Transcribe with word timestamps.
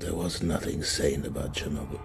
There 0.00 0.16
was 0.16 0.42
nothing 0.42 0.84
sane 0.84 1.26
about 1.26 1.58
Chernobyl. 1.58 2.00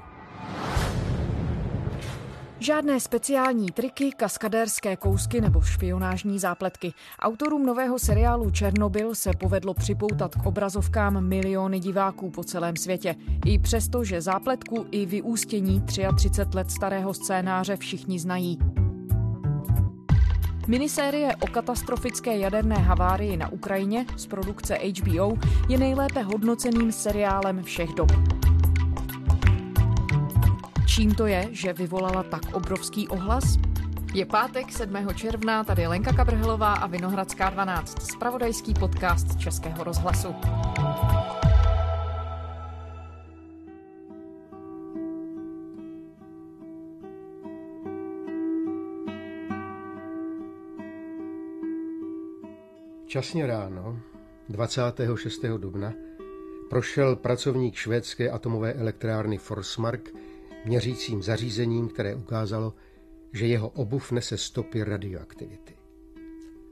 Žádné 2.60 3.00
speciální 3.00 3.67
triky, 3.71 4.12
kaskadérské 4.17 4.96
kousky 4.96 5.42
nebo 5.42 5.62
špionážní 5.62 6.39
zápletky. 6.39 6.94
Autorům 7.19 7.66
nového 7.66 8.00
seriálu 8.00 8.52
Černobyl 8.52 9.16
se 9.16 9.32
povedlo 9.39 9.73
připoutat 9.73 10.36
k 10.36 10.46
obrazovkám 10.46 11.28
miliony 11.28 11.80
diváků 11.80 12.32
po 12.32 12.44
celém 12.44 12.76
světě. 12.76 13.16
I 13.46 13.60
přesto, 13.60 14.04
že 14.04 14.21
zápletku 14.21 14.86
i 14.91 15.05
vyústění 15.05 15.82
33 15.82 16.57
let 16.57 16.71
starého 16.71 17.14
scénáře 17.14 17.77
všichni 17.77 18.20
znají. 18.20 18.59
Minisérie 20.68 21.36
o 21.36 21.47
katastrofické 21.47 22.38
jaderné 22.38 22.75
havárii 22.75 23.38
na 23.38 23.52
Ukrajině 23.52 24.05
z 24.18 24.27
produkce 24.27 24.79
HBO 25.00 25.38
je 25.70 25.77
nejlépe 25.77 26.21
hodnoceným 26.21 26.92
seriálem 26.92 27.64
všech 27.64 27.89
dob. 27.89 28.11
Čím 30.86 31.15
to 31.15 31.25
je, 31.25 31.50
že 31.51 31.73
vyvolala 31.73 32.23
tak 32.23 32.41
obrovský 32.53 33.07
ohlas? 33.07 33.43
Je 34.13 34.25
pátek 34.25 34.71
7. 34.71 35.07
června, 35.15 35.63
tady 35.63 35.87
Lenka 35.87 36.13
Kabrhelová 36.13 36.73
a 36.73 36.87
Vinohradská 36.87 37.49
12, 37.49 38.01
spravodajský 38.01 38.73
podcast 38.73 39.39
Českého 39.39 39.84
rozhlasu. 39.84 40.35
Časně 53.15 53.47
ráno, 53.47 53.99
26. 54.49 55.45
dubna, 55.57 55.93
prošel 56.69 57.15
pracovník 57.15 57.75
švédské 57.75 58.29
atomové 58.29 58.73
elektrárny 58.73 59.37
Forsmark 59.37 60.09
měřícím 60.65 61.23
zařízením, 61.23 61.87
které 61.87 62.15
ukázalo, 62.15 62.73
že 63.34 63.48
jeho 63.48 63.70
obuv 63.70 64.12
nese 64.12 64.38
stopy 64.38 64.84
radioaktivity. 64.84 65.73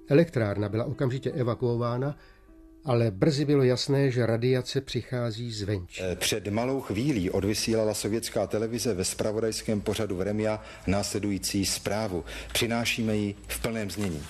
Elektrárna 0.07 0.69
byla 0.69 0.85
okamžitě 0.85 1.31
evakuována, 1.31 2.17
ale 2.85 3.11
brzy 3.11 3.45
bylo 3.45 3.63
jasné, 3.63 4.11
že 4.11 4.25
radiace 4.25 4.81
přichází 4.81 5.51
zvenčí. 5.51 6.01
Eh, 6.03 6.15
před 6.15 6.47
malou 6.47 6.81
chvílí 6.81 7.29
odvysílala 7.29 7.93
sovětská 7.93 8.47
televize 8.47 8.93
ve 8.93 9.05
spravodajském 9.05 9.81
pořadu 9.81 10.15
Vremia 10.15 10.63
následující 10.87 11.65
zprávu. 11.65 12.25
Přinášíme 12.53 13.15
ji 13.15 13.35
v 13.47 13.61
plném 13.61 13.91
znění. 13.91 14.23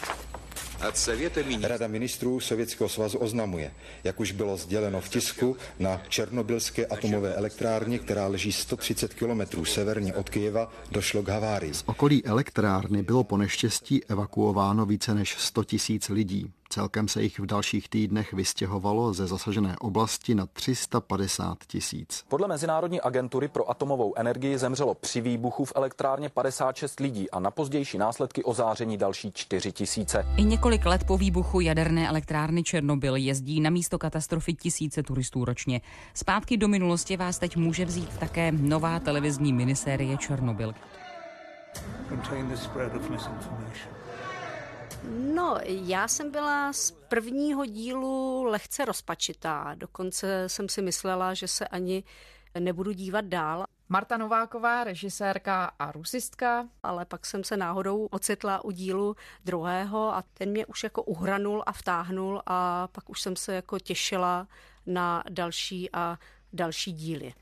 Rada 1.61 1.87
ministrů 1.87 2.39
Sovětského 2.39 2.89
svazu 2.89 3.17
oznamuje, 3.17 3.71
jak 4.03 4.19
už 4.19 4.31
bylo 4.31 4.57
sděleno 4.57 5.01
v 5.01 5.09
tisku, 5.09 5.57
na 5.79 6.01
Černobylské 6.09 6.85
atomové 6.85 7.35
elektrárně, 7.35 7.99
která 7.99 8.27
leží 8.27 8.51
130 8.51 9.13
kilometrů 9.13 9.65
severně 9.65 10.13
od 10.13 10.29
Kyjeva, 10.29 10.71
došlo 10.91 11.23
k 11.23 11.29
havárii. 11.29 11.73
Z 11.73 11.83
okolí 11.85 12.25
elektrárny 12.25 13.03
bylo 13.03 13.23
po 13.23 13.37
neštěstí 13.37 14.05
evakuováno 14.05 14.85
více 14.85 15.13
než 15.13 15.35
100 15.39 15.63
tisíc 15.63 16.09
lidí. 16.09 16.51
Celkem 16.69 17.07
se 17.07 17.23
jich 17.23 17.39
v 17.39 17.45
dalších 17.45 17.89
týdnech 17.89 18.33
vystěhovalo 18.33 19.13
ze 19.13 19.27
zasažené 19.27 19.75
oblasti 19.79 20.35
na 20.35 20.45
350 20.45 21.57
tisíc. 21.67 22.25
Podle 22.29 22.47
Mezinárodní 22.47 23.01
agentury 23.01 23.47
pro 23.47 23.69
atomovou 23.69 24.13
energii 24.17 24.57
zemřelo 24.57 24.93
při 24.95 25.21
výbuchu 25.21 25.65
v 25.65 25.73
elektrárně 25.75 26.29
56 26.29 26.99
lidí 26.99 27.31
a 27.31 27.39
na 27.39 27.51
pozdější 27.51 27.97
následky 27.97 28.43
ozáření 28.43 28.97
další 28.97 29.31
4 29.31 29.71
tisíce. 29.71 30.25
I 30.37 30.43
několik 30.43 30.85
let 30.85 31.03
po 31.03 31.17
výbuchu 31.17 31.59
jaderné 31.59 32.09
elektrárny 32.09 32.63
Černobyl 32.63 33.15
jezdí 33.15 33.61
na 33.61 33.69
místo 33.69 33.99
katastrofy 33.99 34.53
tisíce 34.53 35.03
turistů 35.03 35.45
ročně. 35.45 35.81
Zpátky 36.13 36.57
do 36.57 36.67
minulosti 36.67 37.17
vás 37.17 37.39
teď 37.39 37.57
může 37.57 37.85
vzít 37.85 38.17
také 38.17 38.51
nová 38.51 38.99
televizní 38.99 39.53
minisérie 39.53 40.17
Černobyl. 40.17 40.73
Contain 42.09 42.47
the 42.47 42.55
spread 42.55 42.95
of 42.95 43.09
misinformation. 43.09 44.02
No, 45.09 45.57
já 45.63 46.07
jsem 46.07 46.31
byla 46.31 46.73
z 46.73 46.91
prvního 46.91 47.65
dílu 47.65 48.43
lehce 48.43 48.85
rozpačitá. 48.85 49.71
Dokonce 49.75 50.49
jsem 50.49 50.69
si 50.69 50.81
myslela, 50.81 51.33
že 51.33 51.47
se 51.47 51.67
ani 51.67 52.03
nebudu 52.59 52.91
dívat 52.91 53.25
dál. 53.25 53.65
Marta 53.89 54.17
Nováková, 54.17 54.83
režisérka 54.83 55.71
a 55.79 55.91
rusistka. 55.91 56.67
Ale 56.83 57.05
pak 57.05 57.25
jsem 57.25 57.43
se 57.43 57.57
náhodou 57.57 58.05
ocitla 58.05 58.63
u 58.63 58.71
dílu 58.71 59.15
druhého 59.45 60.15
a 60.15 60.23
ten 60.33 60.49
mě 60.49 60.65
už 60.65 60.83
jako 60.83 61.03
uhranul 61.03 61.63
a 61.65 61.71
vtáhnul 61.71 62.41
a 62.45 62.87
pak 62.87 63.09
už 63.09 63.21
jsem 63.21 63.35
se 63.35 63.55
jako 63.55 63.79
těšila 63.79 64.47
na 64.85 65.23
další 65.29 65.89
a 65.93 66.19
další 66.53 66.91
díly. 66.93 67.33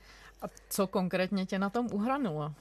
A 0.42 0.46
co 0.70 0.88
konkrétně 0.88 1.46
tě 1.46 1.60
na 1.60 1.70
tom 1.70 1.88
uhranulo? 1.94 2.54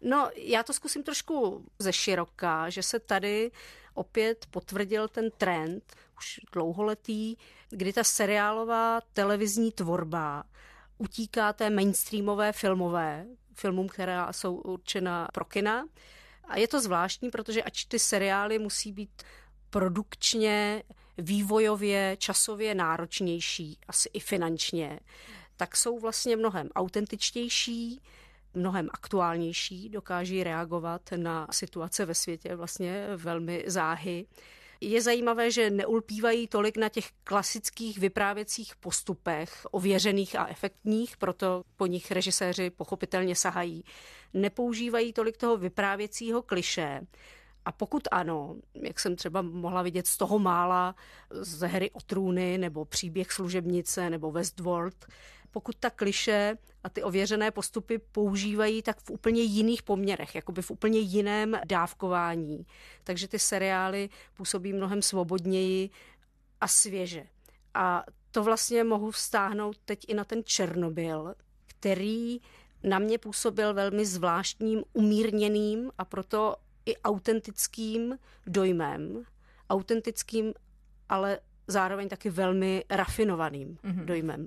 No, 0.00 0.30
já 0.36 0.62
to 0.62 0.72
zkusím 0.72 1.02
trošku 1.02 1.64
ze 1.78 1.92
široka, 1.92 2.70
že 2.70 2.82
se 2.82 3.00
tady 3.00 3.50
opět 3.94 4.46
potvrdil 4.50 5.08
ten 5.08 5.30
trend, 5.30 5.96
už 6.16 6.40
dlouholetý, 6.52 7.36
kdy 7.70 7.92
ta 7.92 8.04
seriálová 8.04 9.00
televizní 9.12 9.72
tvorba 9.72 10.44
utíká 10.98 11.52
té 11.52 11.70
mainstreamové 11.70 12.52
filmové, 12.52 13.26
filmům, 13.54 13.88
která 13.88 14.32
jsou 14.32 14.54
určena 14.54 15.28
pro 15.32 15.44
kina. 15.44 15.84
A 16.48 16.58
je 16.58 16.68
to 16.68 16.80
zvláštní, 16.80 17.30
protože 17.30 17.62
ač 17.62 17.84
ty 17.84 17.98
seriály 17.98 18.58
musí 18.58 18.92
být 18.92 19.22
produkčně, 19.70 20.82
vývojově, 21.18 22.16
časově 22.18 22.74
náročnější, 22.74 23.78
asi 23.88 24.08
i 24.12 24.20
finančně, 24.20 25.00
tak 25.56 25.76
jsou 25.76 25.98
vlastně 25.98 26.36
mnohem 26.36 26.68
autentičtější, 26.74 28.00
mnohem 28.54 28.88
aktuálnější, 28.92 29.88
dokáží 29.88 30.44
reagovat 30.44 31.02
na 31.16 31.46
situace 31.50 32.06
ve 32.06 32.14
světě 32.14 32.56
vlastně 32.56 33.06
velmi 33.16 33.64
záhy. 33.66 34.26
Je 34.80 35.02
zajímavé, 35.02 35.50
že 35.50 35.70
neulpívají 35.70 36.48
tolik 36.48 36.76
na 36.76 36.88
těch 36.88 37.10
klasických 37.24 37.98
vyprávěcích 37.98 38.76
postupech, 38.76 39.66
ověřených 39.70 40.36
a 40.36 40.48
efektních, 40.48 41.16
proto 41.16 41.62
po 41.76 41.86
nich 41.86 42.10
režiséři 42.10 42.70
pochopitelně 42.70 43.36
sahají. 43.36 43.84
Nepoužívají 44.34 45.12
tolik 45.12 45.36
toho 45.36 45.56
vyprávěcího 45.56 46.42
kliše, 46.42 47.00
a 47.64 47.72
pokud 47.72 48.08
ano, 48.10 48.56
jak 48.74 49.00
jsem 49.00 49.16
třeba 49.16 49.42
mohla 49.42 49.82
vidět 49.82 50.06
z 50.06 50.16
toho 50.16 50.38
mála 50.38 50.94
z 51.30 51.68
hry 51.68 51.90
o 51.90 52.00
trůny 52.00 52.58
nebo 52.58 52.84
příběh 52.84 53.32
služebnice 53.32 54.10
nebo 54.10 54.32
Westworld, 54.32 55.06
pokud 55.52 55.76
ta 55.76 55.90
kliše 55.90 56.58
a 56.84 56.88
ty 56.88 57.02
ověřené 57.02 57.50
postupy 57.50 57.98
používají 57.98 58.82
tak 58.82 59.00
v 59.00 59.10
úplně 59.10 59.42
jiných 59.42 59.82
poměrech, 59.82 60.34
jakoby 60.34 60.62
v 60.62 60.70
úplně 60.70 60.98
jiném 60.98 61.60
dávkování. 61.64 62.66
Takže 63.04 63.28
ty 63.28 63.38
seriály 63.38 64.08
působí 64.34 64.72
mnohem 64.72 65.02
svobodněji 65.02 65.90
a 66.60 66.68
svěže. 66.68 67.26
A 67.74 68.04
to 68.30 68.42
vlastně 68.42 68.84
mohu 68.84 69.10
vztáhnout 69.10 69.76
teď 69.84 70.04
i 70.08 70.14
na 70.14 70.24
ten 70.24 70.42
Černobyl, 70.44 71.34
který 71.66 72.40
na 72.82 72.98
mě 72.98 73.18
působil 73.18 73.74
velmi 73.74 74.06
zvláštním, 74.06 74.82
umírněným 74.92 75.90
a 75.98 76.04
proto 76.04 76.56
i 76.86 76.96
autentickým 76.96 78.18
dojmem. 78.46 79.24
Autentickým, 79.70 80.54
ale 81.08 81.38
zároveň 81.66 82.08
taky 82.08 82.30
velmi 82.30 82.84
rafinovaným 82.90 83.78
mm-hmm. 83.84 84.04
dojmem 84.04 84.46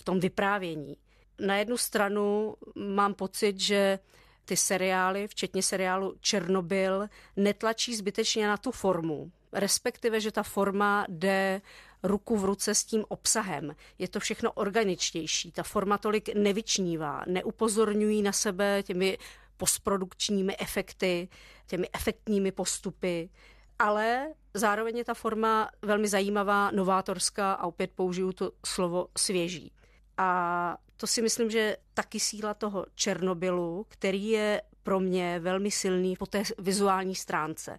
v 0.00 0.04
tom 0.04 0.20
vyprávění. 0.20 0.96
Na 1.38 1.56
jednu 1.56 1.76
stranu 1.76 2.54
mám 2.74 3.14
pocit, 3.14 3.60
že 3.60 3.98
ty 4.44 4.56
seriály, 4.56 5.28
včetně 5.28 5.62
seriálu 5.62 6.14
Černobyl, 6.20 7.08
netlačí 7.36 7.96
zbytečně 7.96 8.48
na 8.48 8.56
tu 8.56 8.70
formu. 8.70 9.30
Respektive, 9.52 10.20
že 10.20 10.32
ta 10.32 10.42
forma 10.42 11.06
jde 11.08 11.60
ruku 12.02 12.36
v 12.36 12.44
ruce 12.44 12.74
s 12.74 12.84
tím 12.84 13.04
obsahem. 13.08 13.76
Je 13.98 14.08
to 14.08 14.20
všechno 14.20 14.52
organičtější. 14.52 15.52
Ta 15.52 15.62
forma 15.62 15.98
tolik 15.98 16.34
nevyčnívá, 16.34 17.24
neupozorňují 17.26 18.22
na 18.22 18.32
sebe 18.32 18.82
těmi 18.82 19.18
postprodukčními 19.56 20.56
efekty, 20.58 21.28
těmi 21.66 21.88
efektními 21.92 22.52
postupy, 22.52 23.30
ale 23.78 24.32
zároveň 24.54 24.96
je 24.96 25.04
ta 25.04 25.14
forma 25.14 25.70
velmi 25.82 26.08
zajímavá, 26.08 26.70
novátorská 26.70 27.52
a 27.52 27.66
opět 27.66 27.90
použiju 27.94 28.32
to 28.32 28.52
slovo 28.66 29.08
svěží. 29.18 29.72
A 30.20 30.76
to 30.96 31.06
si 31.06 31.22
myslím, 31.22 31.50
že 31.50 31.76
taky 31.94 32.20
síla 32.20 32.54
toho 32.54 32.86
Černobylu, 32.94 33.86
který 33.88 34.28
je 34.28 34.62
pro 34.82 35.00
mě 35.00 35.38
velmi 35.38 35.70
silný 35.70 36.16
po 36.16 36.26
té 36.26 36.42
vizuální 36.58 37.14
stránce. 37.14 37.78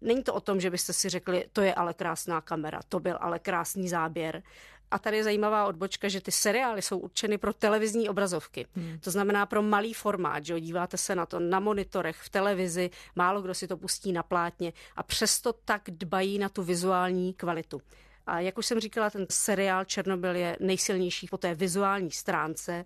Není 0.00 0.22
to 0.22 0.34
o 0.34 0.40
tom, 0.40 0.60
že 0.60 0.70
byste 0.70 0.92
si 0.92 1.08
řekli, 1.08 1.44
to 1.52 1.60
je 1.60 1.74
ale 1.74 1.94
krásná 1.94 2.40
kamera, 2.40 2.80
to 2.88 3.00
byl 3.00 3.18
ale 3.20 3.38
krásný 3.38 3.88
záběr. 3.88 4.42
A 4.90 4.98
tady 4.98 5.16
je 5.16 5.24
zajímavá 5.24 5.66
odbočka, 5.66 6.08
že 6.08 6.20
ty 6.20 6.32
seriály 6.32 6.82
jsou 6.82 6.98
určeny 6.98 7.38
pro 7.38 7.52
televizní 7.52 8.08
obrazovky. 8.08 8.66
Hmm. 8.76 8.98
To 9.00 9.10
znamená 9.10 9.46
pro 9.46 9.62
malý 9.62 9.94
formát, 9.94 10.44
že 10.44 10.52
jo, 10.52 10.58
díváte 10.58 10.96
se 10.96 11.14
na 11.14 11.26
to 11.26 11.40
na 11.40 11.60
monitorech, 11.60 12.16
v 12.16 12.28
televizi, 12.28 12.90
málo 13.16 13.42
kdo 13.42 13.54
si 13.54 13.68
to 13.68 13.76
pustí 13.76 14.12
na 14.12 14.22
plátně 14.22 14.72
a 14.96 15.02
přesto 15.02 15.52
tak 15.52 15.82
dbají 15.88 16.38
na 16.38 16.48
tu 16.48 16.62
vizuální 16.62 17.34
kvalitu. 17.34 17.82
A 18.30 18.40
jak 18.40 18.58
už 18.58 18.66
jsem 18.66 18.80
říkala, 18.80 19.10
ten 19.10 19.26
seriál 19.30 19.84
Černobyl 19.84 20.36
je 20.36 20.56
nejsilnější 20.60 21.26
po 21.26 21.38
té 21.38 21.54
vizuální 21.54 22.10
stránce 22.10 22.84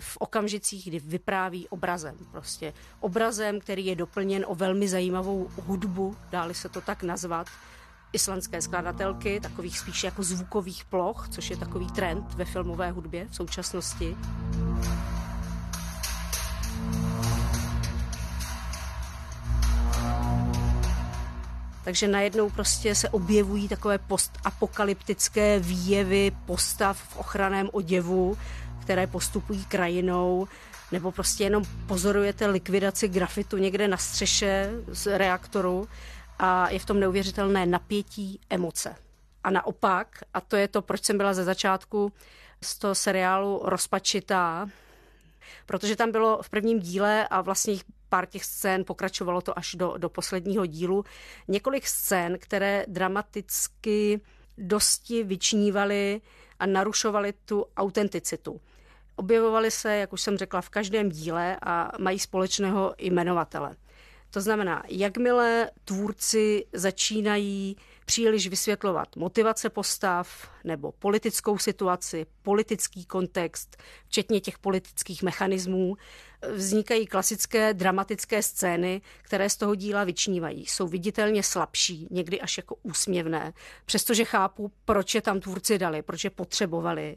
v 0.00 0.16
okamžicích, 0.20 0.88
kdy 0.88 0.98
vypráví 0.98 1.68
obrazem. 1.68 2.16
Prostě 2.32 2.72
obrazem, 3.00 3.60
který 3.60 3.86
je 3.86 3.96
doplněn 3.96 4.44
o 4.48 4.54
velmi 4.54 4.88
zajímavou 4.88 5.50
hudbu, 5.56 6.16
dáli 6.30 6.54
se 6.54 6.68
to 6.68 6.80
tak 6.80 7.02
nazvat, 7.02 7.46
islandské 8.12 8.62
skladatelky, 8.62 9.40
takových 9.40 9.78
spíš 9.78 10.04
jako 10.04 10.22
zvukových 10.22 10.84
ploch, 10.84 11.28
což 11.28 11.50
je 11.50 11.56
takový 11.56 11.86
trend 11.86 12.34
ve 12.34 12.44
filmové 12.44 12.90
hudbě 12.90 13.26
v 13.30 13.36
současnosti. 13.36 14.16
Takže 21.88 22.08
najednou 22.08 22.50
prostě 22.50 22.94
se 22.94 23.08
objevují 23.08 23.68
takové 23.68 23.98
postapokalyptické 23.98 25.58
výjevy 25.58 26.32
postav 26.46 26.98
v 26.98 27.16
ochraném 27.16 27.68
oděvu, 27.72 28.38
které 28.82 29.06
postupují 29.06 29.64
krajinou, 29.64 30.48
nebo 30.92 31.12
prostě 31.12 31.44
jenom 31.44 31.64
pozorujete 31.86 32.46
likvidaci 32.46 33.08
grafitu 33.08 33.56
někde 33.56 33.88
na 33.88 33.96
střeše 33.96 34.70
z 34.88 35.18
reaktoru 35.18 35.88
a 36.38 36.70
je 36.70 36.78
v 36.78 36.84
tom 36.84 37.00
neuvěřitelné 37.00 37.66
napětí, 37.66 38.40
emoce. 38.50 38.96
A 39.44 39.50
naopak, 39.50 40.24
a 40.34 40.40
to 40.40 40.56
je 40.56 40.68
to, 40.68 40.82
proč 40.82 41.04
jsem 41.04 41.16
byla 41.16 41.34
ze 41.34 41.44
začátku 41.44 42.12
z 42.62 42.78
toho 42.78 42.94
seriálu 42.94 43.60
rozpačitá, 43.64 44.68
protože 45.66 45.96
tam 45.96 46.12
bylo 46.12 46.42
v 46.42 46.50
prvním 46.50 46.78
díle 46.78 47.28
a 47.28 47.40
vlastně 47.40 47.74
pár 48.08 48.26
těch 48.26 48.44
scén, 48.44 48.84
pokračovalo 48.84 49.40
to 49.40 49.58
až 49.58 49.74
do, 49.74 49.94
do 49.98 50.08
posledního 50.08 50.66
dílu, 50.66 51.04
několik 51.48 51.86
scén, 51.86 52.38
které 52.40 52.84
dramaticky 52.88 54.20
dosti 54.58 55.22
vyčnívaly 55.22 56.20
a 56.58 56.66
narušovaly 56.66 57.32
tu 57.44 57.66
autenticitu. 57.76 58.60
Objevovaly 59.16 59.70
se, 59.70 59.96
jak 59.96 60.12
už 60.12 60.20
jsem 60.20 60.38
řekla, 60.38 60.60
v 60.60 60.68
každém 60.68 61.08
díle 61.08 61.56
a 61.62 61.92
mají 61.98 62.18
společného 62.18 62.94
jmenovatele. 62.98 63.76
To 64.30 64.40
znamená, 64.40 64.82
jakmile 64.88 65.70
tvůrci 65.84 66.66
začínají 66.72 67.76
příliš 68.08 68.48
vysvětlovat 68.48 69.16
motivace 69.16 69.70
postav 69.70 70.50
nebo 70.64 70.92
politickou 70.92 71.58
situaci, 71.58 72.26
politický 72.42 73.04
kontext, 73.04 73.76
včetně 74.06 74.40
těch 74.40 74.58
politických 74.58 75.22
mechanismů, 75.22 75.96
vznikají 76.54 77.06
klasické 77.06 77.74
dramatické 77.74 78.42
scény, 78.42 79.00
které 79.22 79.50
z 79.50 79.56
toho 79.56 79.74
díla 79.74 80.04
vyčnívají. 80.04 80.66
Jsou 80.66 80.88
viditelně 80.88 81.42
slabší, 81.42 82.08
někdy 82.10 82.40
až 82.40 82.56
jako 82.56 82.76
úsměvné, 82.82 83.52
přestože 83.84 84.24
chápu, 84.24 84.72
proč 84.84 85.14
je 85.14 85.22
tam 85.22 85.40
tvůrci 85.40 85.78
dali, 85.78 86.02
proč 86.02 86.24
je 86.24 86.30
potřebovali. 86.30 87.16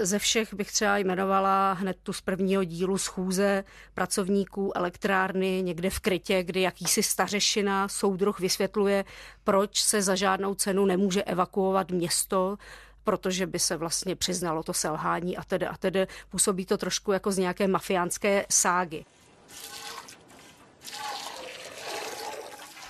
Ze 0.00 0.18
všech 0.18 0.54
bych 0.54 0.72
třeba 0.72 0.98
jmenovala 0.98 1.72
hned 1.72 1.96
tu 2.02 2.12
z 2.12 2.20
prvního 2.20 2.64
dílu 2.64 2.98
schůze 2.98 3.64
pracovníků 3.94 4.72
elektrárny 4.76 5.62
někde 5.62 5.90
v 5.90 6.00
krytě, 6.00 6.42
kdy 6.42 6.60
jakýsi 6.60 7.02
stařešina 7.02 7.88
soudruh 7.88 8.40
vysvětluje, 8.40 9.04
proč 9.44 9.82
se 9.82 10.02
za 10.02 10.14
žádnou 10.14 10.54
cenu 10.54 10.86
nemůže 10.86 11.22
evakuovat 11.22 11.90
město, 11.90 12.56
protože 13.04 13.46
by 13.46 13.58
se 13.58 13.76
vlastně 13.76 14.16
přiznalo 14.16 14.62
to 14.62 14.72
selhání 14.72 15.36
a 15.36 15.44
tedy 15.44 15.66
a 15.66 15.76
tedy. 15.76 16.06
Působí 16.28 16.66
to 16.66 16.78
trošku 16.78 17.12
jako 17.12 17.32
z 17.32 17.38
nějaké 17.38 17.68
mafiánské 17.68 18.46
ságy. 18.50 19.04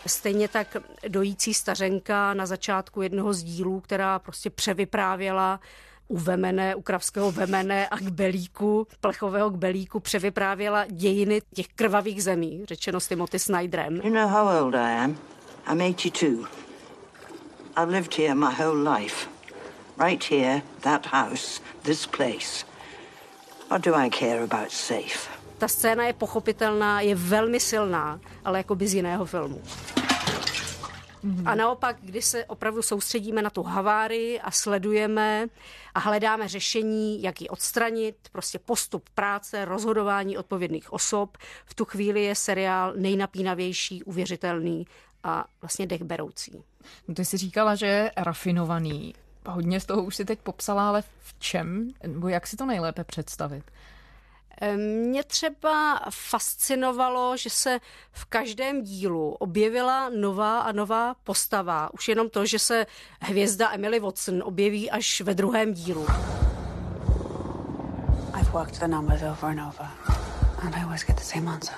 Stejně 0.07 0.49
tak 0.49 0.77
dojící 1.09 1.55
stařenka 1.55 2.35
na 2.35 2.47
začátku 2.47 3.03
jednoho 3.03 3.33
z 3.33 3.43
dílů, 3.43 3.81
která 3.81 4.19
prostě 4.19 4.51
převyprávěla 4.51 5.61
u 6.09 6.19
Vemene, 6.19 6.75
u 6.75 6.83
Kravského 6.83 7.33
Vemene 7.33 7.89
a 7.89 7.97
k 7.97 8.09
Belíku, 8.09 8.87
plechového 9.01 9.51
k 9.51 9.57
Belíku 9.57 10.01
převyprávěla 10.01 10.87
dějiny 10.87 11.43
těch 11.55 11.69
krvavých 11.69 12.23
zemí, 12.23 12.65
řečeno 12.69 13.01
s 13.01 13.09
Timothy 13.09 13.39
Snyderem. 13.39 14.01
You 14.05 14.11
know 14.15 14.29
how 14.29 14.65
old 14.65 14.75
I 14.75 14.79
am? 15.05 15.17
I'm 15.71 15.81
82. 15.81 16.49
I've 17.77 17.93
lived 17.93 18.15
here 18.15 18.35
my 18.35 18.55
whole 18.63 18.99
life. 18.99 19.29
Right 20.05 20.31
here, 20.31 20.63
that 20.81 21.07
house, 21.07 21.63
this 21.83 22.07
place. 22.07 22.67
What 23.71 23.85
do 23.85 23.95
I 23.95 24.11
care 24.11 24.43
about 24.43 24.71
safe? 24.71 25.29
Ta 25.59 25.69
scéna 25.69 26.05
je 26.05 26.13
pochopitelná, 26.13 27.01
je 27.01 27.15
velmi 27.15 27.61
silná, 27.61 28.21
ale 28.45 28.59
jako 28.59 28.75
by 28.75 28.89
z 28.89 28.95
jiného 28.95 29.25
filmu. 29.25 29.63
Mm-hmm. 31.25 31.49
A 31.49 31.55
naopak, 31.55 31.97
když 32.01 32.25
se 32.25 32.45
opravdu 32.45 32.83
soustředíme 32.83 33.43
na 33.43 33.51
tu 33.51 33.63
havárii 33.63 34.41
a 34.41 34.51
sledujeme 34.51 35.47
a 35.95 36.01
hledáme 36.01 36.49
řešení, 36.49 37.23
jak 37.23 37.41
ji 37.41 37.49
odstranit, 37.49 38.17
prostě 38.33 38.59
postup 38.59 39.09
práce, 39.15 39.65
rozhodování 39.65 40.39
odpovědných 40.39 40.93
osob, 40.93 41.39
v 41.65 41.75
tu 41.75 41.85
chvíli 41.85 42.25
je 42.25 42.35
seriál 42.35 42.93
nejnapínavější, 42.97 44.03
uvěřitelný 44.03 44.87
a 45.25 45.45
vlastně 45.63 45.87
dechberoucí. 45.87 46.63
No 47.09 47.15
ty 47.15 47.25
jsi 47.25 47.37
říkala, 47.37 47.75
že 47.75 47.87
je 47.87 48.13
rafinovaný. 48.17 49.15
Hodně 49.47 49.81
z 49.81 49.85
toho 49.87 50.03
už 50.03 50.17
si 50.17 50.25
teď 50.25 50.39
popsala, 50.39 50.89
ale 50.89 51.03
v 51.03 51.35
čem? 51.39 51.91
Nebo 52.07 52.29
jak 52.29 52.47
si 52.47 52.57
to 52.57 52.67
nejlépe 52.67 53.05
představit? 53.05 53.65
Mě 54.77 55.25
třeba 55.25 56.01
fascinovalo, 56.11 57.37
že 57.37 57.51
se 57.51 57.81
v 58.13 58.25
každém 58.25 58.83
dílu 58.83 59.31
objevila 59.33 60.09
nová 60.09 60.61
a 60.61 60.73
nová 60.73 61.15
postava. 61.15 61.95
Už 61.95 62.09
jenom 62.09 62.31
to, 62.31 62.47
že 62.47 62.59
se 62.59 62.87
hvězda 63.21 63.73
Emily 63.73 64.01
Watson 64.01 64.43
objeví 64.43 64.91
až 64.91 65.21
ve 65.21 65.35
druhém 65.35 65.75
dílu. 65.75 66.07
I've 68.41 68.51
worked 68.53 68.81
the 68.81 68.89
numbers 68.89 69.23
over 69.23 69.51
and 69.51 69.61
over 69.61 69.87
and 70.63 70.77
I 70.77 70.83
always 70.83 71.05
get 71.05 71.17
the 71.17 71.25
same 71.25 71.51
answer. 71.51 71.77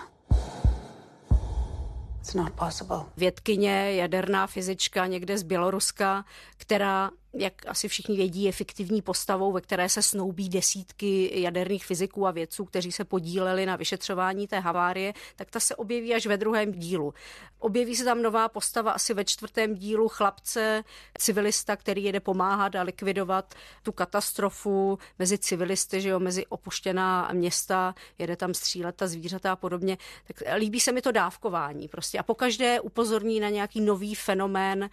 It's 2.20 2.34
not 2.34 2.52
possible. 2.52 2.96
Vědkyně, 3.16 3.94
jaderná 3.94 4.46
fyzička 4.46 5.06
někde 5.06 5.38
z 5.38 5.42
Běloruska, 5.42 6.24
která 6.56 7.10
jak 7.34 7.66
asi 7.66 7.88
všichni 7.88 8.16
vědí, 8.16 8.42
je 8.42 8.52
fiktivní 8.52 9.02
postavou, 9.02 9.52
ve 9.52 9.60
které 9.60 9.88
se 9.88 10.02
snoubí 10.02 10.48
desítky 10.48 11.40
jaderných 11.40 11.86
fyziků 11.86 12.26
a 12.26 12.30
vědců, 12.30 12.64
kteří 12.64 12.92
se 12.92 13.04
podíleli 13.04 13.66
na 13.66 13.76
vyšetřování 13.76 14.48
té 14.48 14.60
havárie, 14.60 15.14
tak 15.36 15.50
ta 15.50 15.60
se 15.60 15.76
objeví 15.76 16.14
až 16.14 16.26
ve 16.26 16.36
druhém 16.36 16.72
dílu. 16.72 17.14
Objeví 17.58 17.96
se 17.96 18.04
tam 18.04 18.22
nová 18.22 18.48
postava 18.48 18.92
asi 18.92 19.14
ve 19.14 19.24
čtvrtém 19.24 19.74
dílu 19.74 20.08
chlapce, 20.08 20.84
civilista, 21.18 21.76
který 21.76 22.04
jede 22.04 22.20
pomáhat 22.20 22.74
a 22.74 22.82
likvidovat 22.82 23.54
tu 23.82 23.92
katastrofu 23.92 24.98
mezi 25.18 25.38
civilisty, 25.38 26.00
že 26.00 26.08
jo, 26.08 26.20
mezi 26.20 26.46
opuštěná 26.46 27.30
města, 27.32 27.94
jede 28.18 28.36
tam 28.36 28.54
střílet 28.54 28.96
ta 28.96 29.06
zvířata 29.06 29.52
a 29.52 29.56
podobně. 29.56 29.98
Tak 30.26 30.56
líbí 30.56 30.80
se 30.80 30.92
mi 30.92 31.02
to 31.02 31.12
dávkování 31.12 31.88
prostě 31.88 32.18
a 32.18 32.22
pokaždé 32.22 32.80
upozorní 32.80 33.40
na 33.40 33.48
nějaký 33.48 33.80
nový 33.80 34.14
fenomén, 34.14 34.90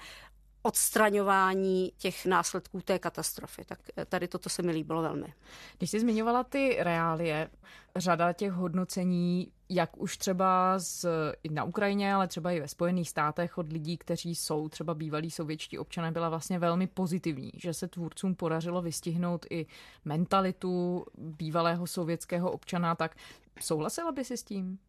odstraňování 0.62 1.92
těch 1.98 2.26
následků 2.26 2.82
té 2.82 3.00
katastrofy. 3.00 3.66
Tak 3.66 3.80
tady 4.10 4.28
toto 4.28 4.50
se 4.50 4.62
mi 4.62 4.72
líbilo 4.72 5.02
velmi. 5.02 5.34
Když 5.78 5.90
jsi 5.90 6.00
zmiňovala 6.00 6.44
ty 6.44 6.78
reálie, 6.80 7.50
řada 7.96 8.34
těch 8.34 8.52
hodnocení, 8.52 9.52
jak 9.70 9.98
už 9.98 10.18
třeba 10.18 10.80
z, 10.80 11.06
na 11.50 11.64
Ukrajině, 11.64 12.14
ale 12.14 12.28
třeba 12.28 12.52
i 12.52 12.60
ve 12.60 12.68
Spojených 12.68 13.10
státech 13.10 13.58
od 13.58 13.74
lidí, 13.74 13.98
kteří 13.98 14.36
jsou 14.36 14.70
třeba 14.70 14.94
bývalí 14.94 15.32
sovětští 15.32 15.78
občané, 15.78 16.12
byla 16.12 16.30
vlastně 16.30 16.60
velmi 16.60 16.88
pozitivní, 16.88 17.52
že 17.56 17.74
se 17.74 17.88
tvůrcům 17.88 18.36
podařilo 18.36 18.82
vystihnout 18.82 19.46
i 19.50 19.66
mentalitu 20.06 21.06
bývalého 21.18 21.88
sovětského 21.88 22.52
občana, 22.52 22.96
tak 22.96 23.16
souhlasila 23.60 24.12
by 24.12 24.26
si 24.26 24.38
s 24.38 24.44
tím? 24.44 24.80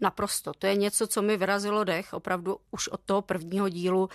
Naprosto. 0.00 0.52
To 0.58 0.66
je 0.66 0.74
něco, 0.74 1.06
co 1.06 1.22
mi 1.22 1.36
vyrazilo 1.36 1.84
dech 1.84 2.12
opravdu 2.12 2.56
už 2.70 2.88
od 2.88 3.00
toho 3.00 3.22
prvního 3.22 3.68
dílu 3.68 4.08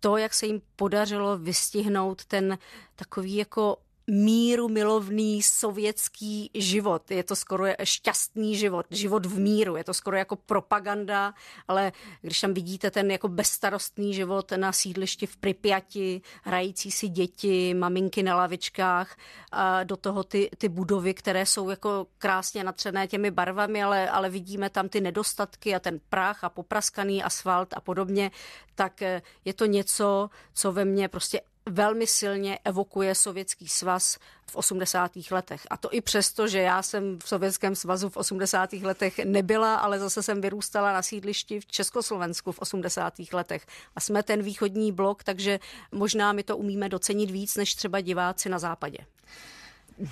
to, 0.00 0.16
jak 0.16 0.34
se 0.34 0.46
jim 0.46 0.62
podařilo 0.76 1.38
vystihnout 1.38 2.24
ten 2.24 2.58
takový 2.96 3.36
jako 3.36 3.76
míru 4.10 4.68
milovný 4.68 5.42
sovětský 5.42 6.50
život. 6.54 7.10
Je 7.10 7.22
to 7.22 7.36
skoro 7.36 7.64
šťastný 7.84 8.56
život, 8.56 8.86
život 8.90 9.26
v 9.26 9.38
míru. 9.38 9.76
Je 9.76 9.84
to 9.84 9.94
skoro 9.94 10.16
jako 10.16 10.36
propaganda, 10.36 11.34
ale 11.68 11.92
když 12.22 12.40
tam 12.40 12.54
vidíte 12.54 12.90
ten 12.90 13.10
jako 13.10 13.28
bezstarostný 13.28 14.14
život 14.14 14.52
na 14.56 14.72
sídlišti 14.72 15.26
v 15.26 15.36
Pripyati, 15.36 16.20
hrající 16.42 16.90
si 16.90 17.08
děti, 17.08 17.74
maminky 17.74 18.22
na 18.22 18.36
lavičkách, 18.36 19.16
a 19.52 19.84
do 19.84 19.96
toho 19.96 20.24
ty, 20.24 20.50
ty 20.58 20.68
budovy, 20.68 21.14
které 21.14 21.46
jsou 21.46 21.70
jako 21.70 22.06
krásně 22.18 22.64
natřené 22.64 23.06
těmi 23.06 23.30
barvami, 23.30 23.82
ale, 23.82 24.10
ale 24.10 24.30
vidíme 24.30 24.70
tam 24.70 24.88
ty 24.88 25.00
nedostatky 25.00 25.74
a 25.74 25.80
ten 25.80 26.00
prach 26.08 26.44
a 26.44 26.48
popraskaný 26.48 27.22
asfalt 27.22 27.68
a 27.72 27.80
podobně, 27.80 28.30
tak 28.74 29.00
je 29.44 29.54
to 29.54 29.66
něco, 29.66 30.30
co 30.54 30.72
ve 30.72 30.84
mně 30.84 31.08
prostě 31.08 31.40
velmi 31.68 32.06
silně 32.06 32.58
evokuje 32.64 33.14
Sovětský 33.14 33.68
svaz 33.68 34.18
v 34.50 34.56
80. 34.56 35.10
letech. 35.30 35.66
A 35.70 35.76
to 35.76 35.88
i 35.92 36.00
přesto, 36.00 36.48
že 36.48 36.58
já 36.58 36.82
jsem 36.82 37.18
v 37.18 37.28
Sovětském 37.28 37.74
svazu 37.74 38.08
v 38.08 38.16
80. 38.16 38.72
letech 38.72 39.18
nebyla, 39.18 39.76
ale 39.76 39.98
zase 39.98 40.22
jsem 40.22 40.40
vyrůstala 40.40 40.92
na 40.92 41.02
sídlišti 41.02 41.60
v 41.60 41.66
Československu 41.66 42.52
v 42.52 42.58
80. 42.58 43.14
letech. 43.32 43.66
A 43.96 44.00
jsme 44.00 44.22
ten 44.22 44.42
východní 44.42 44.92
blok, 44.92 45.24
takže 45.24 45.58
možná 45.92 46.32
my 46.32 46.42
to 46.42 46.56
umíme 46.56 46.88
docenit 46.88 47.30
víc 47.30 47.56
než 47.56 47.74
třeba 47.74 48.00
diváci 48.00 48.48
na 48.48 48.58
západě. 48.58 48.98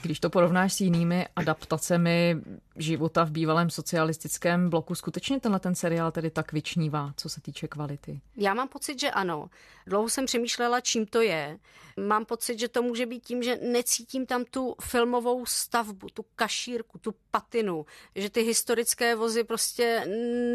Když 0.03 0.21
to 0.21 0.31
porovnáš 0.31 0.73
s 0.73 0.81
jinými 0.81 1.27
adaptacemi 1.37 2.37
života 2.77 3.25
v 3.25 3.31
bývalém 3.31 3.71
socialistickém 3.71 4.71
bloku, 4.71 4.95
skutečně 4.95 5.41
tenhle 5.41 5.61
ten 5.61 5.75
seriál 5.75 6.13
tedy 6.13 6.31
tak 6.31 6.53
vyčnívá, 6.53 7.13
co 7.17 7.29
se 7.29 7.41
týče 7.41 7.69
kvality? 7.69 8.21
Já 8.37 8.55
mám 8.55 8.69
pocit, 8.69 9.01
že 9.01 9.11
ano. 9.11 9.51
Dlouho 9.87 10.09
jsem 10.09 10.27
přemýšlela, 10.27 10.81
čím 10.81 11.07
to 11.07 11.21
je. 11.21 11.59
Mám 12.07 12.25
pocit, 12.25 12.59
že 12.59 12.69
to 12.69 12.83
může 12.83 13.07
být 13.07 13.25
tím, 13.25 13.43
že 13.43 13.59
necítím 13.63 14.27
tam 14.27 14.45
tu 14.45 14.75
filmovou 14.83 15.47
stavbu, 15.47 16.07
tu 16.15 16.25
kašírku, 16.37 16.99
tu 16.99 17.15
patinu, 17.31 17.87
že 18.15 18.31
ty 18.31 18.43
historické 18.43 19.15
vozy 19.15 19.45
prostě 19.45 20.05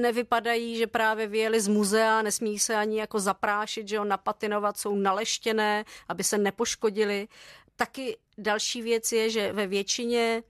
nevypadají, 0.01 0.77
že 0.77 0.87
právě 0.87 1.27
vyjeli 1.27 1.61
z 1.61 1.67
muzea, 1.67 2.21
nesmí 2.21 2.59
se 2.59 2.75
ani 2.75 2.99
jako 2.99 3.19
zaprášit, 3.19 3.87
že 3.87 3.95
jo, 3.95 4.03
napatinovat, 4.03 4.77
jsou 4.77 4.95
naleštěné, 4.95 5.85
aby 6.07 6.23
se 6.23 6.37
nepoškodili. 6.37 7.27
Taky 7.81 8.17
další 8.37 8.81
věc 8.81 9.11
je, 9.11 9.29
že 9.29 9.53
ve 9.53 9.67
většině 9.67 10.43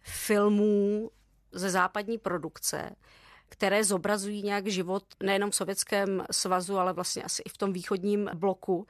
filmů 0.00 1.10
ze 1.52 1.70
západní 1.70 2.18
produkce, 2.18 2.96
které 3.48 3.84
zobrazují 3.84 4.42
nějak 4.42 4.66
život 4.66 5.04
nejenom 5.22 5.50
v 5.50 5.56
Sovětském 5.56 6.24
svazu, 6.30 6.78
ale 6.78 6.92
vlastně 6.92 7.22
asi 7.22 7.42
i 7.46 7.48
v 7.48 7.56
tom 7.56 7.72
východním 7.72 8.30
bloku, 8.34 8.86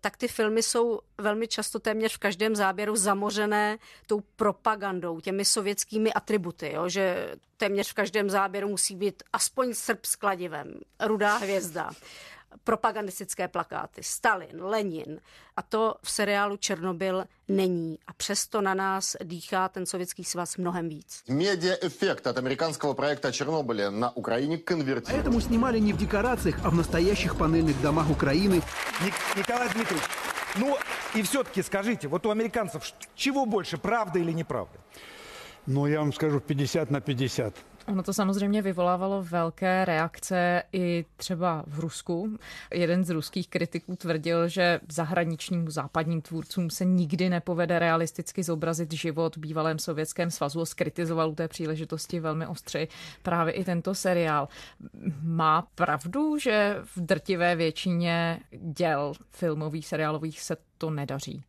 tak 0.00 0.16
ty 0.16 0.28
filmy 0.28 0.62
jsou 0.62 1.00
velmi 1.18 1.48
často 1.48 1.78
téměř 1.78 2.14
v 2.14 2.18
každém 2.18 2.56
záběru 2.56 2.96
zamořené 2.96 3.78
tou 4.06 4.20
propagandou, 4.36 5.20
těmi 5.20 5.44
sovětskými 5.44 6.12
atributy, 6.12 6.72
jo? 6.72 6.88
že 6.88 7.34
téměř 7.56 7.90
v 7.90 7.94
každém 7.94 8.30
záběru 8.30 8.68
musí 8.68 8.96
být 8.96 9.22
aspoň 9.32 9.74
srb 9.74 10.04
s 10.04 10.16
kladivem, 10.16 10.80
rudá 11.00 11.36
hvězda 11.36 11.90
propagandistické 12.64 13.48
plakáty. 13.48 14.02
Stalin, 14.02 14.62
Lenin. 14.64 15.20
A 15.56 15.62
to 15.62 15.96
v 16.02 16.10
seriálu 16.10 16.56
Černobyl 16.56 17.24
není. 17.48 17.98
A 18.06 18.12
přesto 18.12 18.60
na 18.60 18.74
nás 18.74 19.16
dýchá 19.24 19.68
ten 19.68 19.86
sovětský 19.86 20.24
svaz 20.24 20.56
mnohem 20.56 20.88
víc. 20.88 21.22
Медиа-эффект 21.28 22.26
от 22.26 22.38
американского 22.38 22.94
проекта 22.94 23.32
Чернобыля 23.32 23.90
на 23.90 24.16
Украине 24.16 24.58
конвертировали. 24.58 25.22
Поэтому 25.22 25.40
снимали 25.40 25.78
не 25.80 25.92
в 25.92 25.96
декорациях, 25.96 26.56
а 26.64 26.70
в 26.70 26.74
настоящих 26.74 27.36
панельных 27.36 27.80
домах 27.82 28.10
Украины. 28.10 28.62
Ник- 29.04 29.36
Николай 29.36 29.68
Дмитриевич, 29.68 30.04
ну 30.56 30.76
и 31.14 31.22
все-таки 31.22 31.62
скажите, 31.62 32.08
вот 32.08 32.26
у 32.26 32.30
американцев 32.30 32.82
чего 33.14 33.46
больше, 33.46 33.78
правда 33.78 34.18
или 34.18 34.32
неправда? 34.32 34.78
Ну, 35.66 35.86
я 35.86 35.98
вам 36.00 36.12
скажу, 36.12 36.40
50 36.40 36.90
на 36.90 37.00
50. 37.00 37.54
Ono 37.88 38.02
to 38.02 38.12
samozřejmě 38.12 38.62
vyvolávalo 38.62 39.22
velké 39.22 39.84
reakce 39.84 40.62
i 40.72 41.04
třeba 41.16 41.64
v 41.66 41.78
Rusku. 41.78 42.38
Jeden 42.72 43.04
z 43.04 43.10
ruských 43.10 43.48
kritiků 43.48 43.96
tvrdil, 43.96 44.48
že 44.48 44.80
zahraničním 44.88 45.70
západním 45.70 46.22
tvůrcům 46.22 46.70
se 46.70 46.84
nikdy 46.84 47.28
nepovede 47.28 47.78
realisticky 47.78 48.42
zobrazit 48.42 48.92
život 48.92 49.36
v 49.36 49.40
bývalém 49.40 49.78
sovětském 49.78 50.30
svazu. 50.30 50.64
Skritizoval 50.64 51.30
u 51.30 51.34
té 51.34 51.48
příležitosti 51.48 52.20
velmi 52.20 52.46
ostře 52.46 52.88
právě 53.22 53.52
i 53.54 53.64
tento 53.64 53.94
seriál. 53.94 54.48
Má 55.22 55.66
pravdu, 55.74 56.38
že 56.38 56.76
v 56.96 57.00
drtivé 57.00 57.56
většině 57.56 58.40
děl 58.50 59.12
filmových, 59.30 59.86
seriálových 59.86 60.40
se 60.40 60.56
to 60.78 60.90
nedaří? 60.90 61.44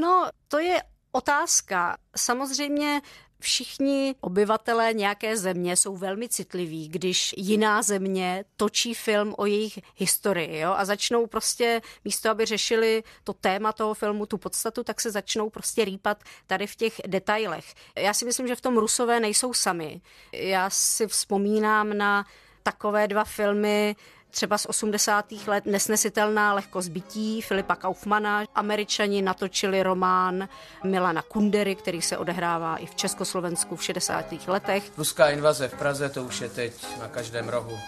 No, 0.00 0.28
to 0.48 0.58
je 0.58 0.82
otázka. 1.12 1.96
Samozřejmě 2.16 3.00
všichni 3.44 4.14
obyvatelé 4.20 4.92
nějaké 4.92 5.36
země 5.36 5.76
jsou 5.76 5.96
velmi 5.96 6.28
citliví, 6.28 6.88
když 6.88 7.34
jiná 7.36 7.82
země 7.82 8.44
točí 8.56 8.94
film 8.94 9.34
o 9.38 9.46
jejich 9.46 9.78
historii 9.96 10.60
jo? 10.60 10.74
a 10.76 10.84
začnou 10.84 11.26
prostě, 11.26 11.80
místo 12.04 12.30
aby 12.30 12.46
řešili 12.46 13.02
to 13.24 13.32
téma 13.32 13.72
toho 13.72 13.94
filmu, 13.94 14.26
tu 14.26 14.38
podstatu, 14.38 14.84
tak 14.84 15.00
se 15.00 15.10
začnou 15.10 15.50
prostě 15.50 15.84
rýpat 15.84 16.24
tady 16.46 16.66
v 16.66 16.76
těch 16.76 17.00
detailech. 17.06 17.74
Já 17.96 18.14
si 18.14 18.24
myslím, 18.24 18.48
že 18.48 18.56
v 18.56 18.60
tom 18.60 18.76
Rusové 18.76 19.20
nejsou 19.20 19.52
sami. 19.52 20.00
Já 20.32 20.70
si 20.70 21.06
vzpomínám 21.06 21.96
na 21.96 22.26
takové 22.62 23.08
dva 23.08 23.24
filmy, 23.24 23.96
třeba 24.34 24.58
z 24.58 24.66
80. 24.66 25.32
let 25.46 25.66
Nesnesitelná 25.66 26.54
lehkost 26.54 26.88
bytí 26.88 27.42
Filipa 27.42 27.76
Kaufmana. 27.76 28.44
Američani 28.54 29.22
natočili 29.22 29.82
román 29.82 30.48
Milana 30.84 31.22
Kundery, 31.22 31.74
který 31.74 32.02
se 32.02 32.18
odehrává 32.18 32.76
i 32.76 32.86
v 32.86 32.94
Československu 32.94 33.76
v 33.76 33.84
60. 33.84 34.24
letech. 34.46 34.92
Ruská 34.96 35.30
invaze 35.30 35.68
v 35.68 35.74
Praze, 35.74 36.08
to 36.08 36.24
už 36.24 36.40
je 36.40 36.48
teď 36.48 36.86
na 37.00 37.08
každém 37.08 37.48
rohu. 37.48 37.78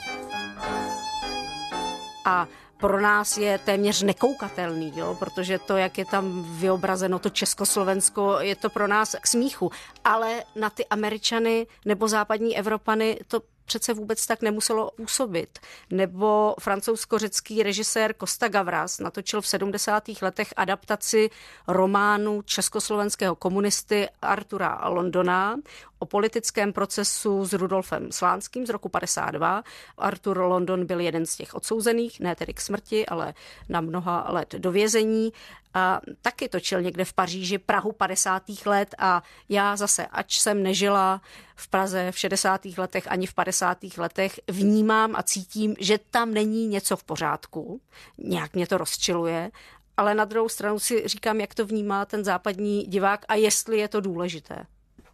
A 2.25 2.47
pro 2.77 3.01
nás 3.01 3.37
je 3.39 3.59
téměř 3.59 4.03
nekoukatelný, 4.03 4.93
jo? 4.97 5.17
protože 5.19 5.59
to, 5.59 5.77
jak 5.77 5.99
je 5.99 6.05
tam 6.05 6.47
vyobrazeno 6.59 7.19
to 7.19 7.31
Československo, 7.31 8.39
je 8.41 8.57
to 8.57 8.71
pro 8.71 8.87
nás 8.87 9.17
k 9.21 9.27
smíchu. 9.27 9.71
Ale 10.05 10.43
na 10.57 10.71
ty 10.71 10.87
Američany 10.87 11.67
nebo 11.85 12.09
západní 12.09 12.59
Evropany 12.59 13.19
to 13.29 13.41
přece 13.67 13.95
vůbec 13.95 14.27
tak 14.27 14.43
nemuselo 14.43 14.91
působit. 14.97 15.59
Nebo 15.91 16.55
francouzsko-řecký 16.61 17.63
režisér 17.63 18.15
Costa 18.21 18.49
Gavras 18.49 18.99
natočil 18.99 19.41
v 19.41 19.47
70. 19.47 20.05
letech 20.23 20.53
adaptaci 20.57 21.31
románu 21.69 22.43
československého 22.43 23.35
komunisty 23.35 24.09
Artura 24.23 24.89
Londona 24.89 25.57
o 25.99 26.07
politickém 26.07 26.73
procesu 26.73 27.45
s 27.45 27.53
Rudolfem 27.53 28.13
Slánským 28.13 28.67
z 28.67 28.71
roku 28.71 28.89
52. 28.89 29.63
Artur 29.99 30.39
London 30.39 30.87
byl 30.87 31.01
jeden 31.01 31.27
z 31.27 31.37
těch 31.37 31.55
odsouzených, 31.55 32.21
ne 32.21 32.37
tedy 32.37 32.55
k 32.55 32.61
smrti, 32.61 33.07
ale 33.07 33.35
na 33.69 33.81
mnoha 33.81 34.27
let 34.29 34.55
do 34.59 34.73
vězení. 34.73 35.33
A 35.75 36.01
taky 36.23 36.49
točil 36.49 36.83
někde 36.83 37.05
v 37.05 37.13
Paříži 37.13 37.59
Prahu 37.59 37.93
50. 37.93 38.43
let 38.67 38.95
a 38.99 39.23
já 39.49 39.77
zase, 39.77 40.07
ač 40.07 40.41
jsem 40.41 40.63
nežila 40.63 41.21
v 41.57 41.69
Praze 41.69 42.13
v 42.13 42.19
60. 42.19 42.65
letech 42.79 43.11
ani 43.11 43.27
v 43.27 43.35
50. 43.35 43.79
letech, 43.97 44.41
vnímám 44.49 45.17
a 45.17 45.23
cítím, 45.23 45.75
že 45.79 45.99
tam 46.11 46.35
není 46.35 46.67
něco 46.67 46.97
v 46.97 47.05
pořádku. 47.05 47.81
Nějak 48.19 48.55
mě 48.55 48.67
to 48.67 48.79
rozčiluje, 48.79 49.51
ale 49.97 50.15
na 50.15 50.25
druhou 50.25 50.49
stranu 50.49 50.79
si 50.79 51.09
říkám, 51.09 51.41
jak 51.41 51.55
to 51.55 51.67
vnímá 51.67 52.05
ten 52.05 52.25
západní 52.25 52.83
divák 52.83 53.25
a 53.29 53.35
jestli 53.35 53.79
je 53.79 53.89
to 53.89 54.01
důležité 54.01 54.67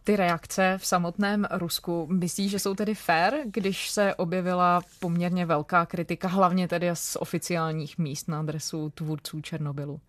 ty 0.03 0.15
reakce 0.15 0.77
v 0.77 0.85
samotném 0.85 1.47
Rusku. 1.51 2.07
Myslíš, 2.11 2.51
že 2.51 2.59
jsou 2.59 2.75
tedy 2.75 2.95
fair, 2.95 3.33
když 3.45 3.89
se 3.89 4.15
objevila 4.15 4.81
poměrně 4.99 5.45
velká 5.45 5.85
kritika, 5.85 6.27
hlavně 6.27 6.67
tedy 6.67 6.89
z 6.93 7.15
oficiálních 7.15 7.97
míst 7.97 8.27
na 8.27 8.39
adresu 8.39 8.89
tvůrců 8.89 9.41
Černobylu? 9.41 9.99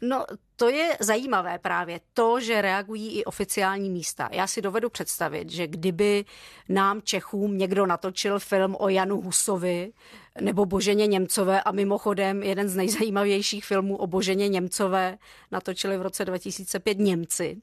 No, 0.00 0.24
to 0.56 0.68
je 0.68 0.96
zajímavé 1.00 1.58
právě 1.58 2.00
to, 2.14 2.40
že 2.40 2.62
reagují 2.62 3.18
i 3.18 3.24
oficiální 3.24 3.90
místa. 3.90 4.28
Já 4.32 4.46
si 4.46 4.62
dovedu 4.62 4.90
představit, 4.90 5.50
že 5.50 5.66
kdyby 5.66 6.24
nám 6.68 7.02
Čechům 7.02 7.58
někdo 7.58 7.86
natočil 7.86 8.38
film 8.38 8.76
o 8.78 8.88
Janu 8.88 9.20
Husovi 9.20 9.92
nebo 10.40 10.66
Boženě 10.66 11.06
Němcové 11.06 11.62
a 11.62 11.72
mimochodem 11.72 12.42
jeden 12.42 12.68
z 12.68 12.76
nejzajímavějších 12.76 13.64
filmů 13.64 13.96
o 13.96 14.06
Boženě 14.06 14.48
Němcové 14.48 15.18
natočili 15.50 15.98
v 15.98 16.02
roce 16.02 16.24
2005 16.24 16.98
Němci, 16.98 17.56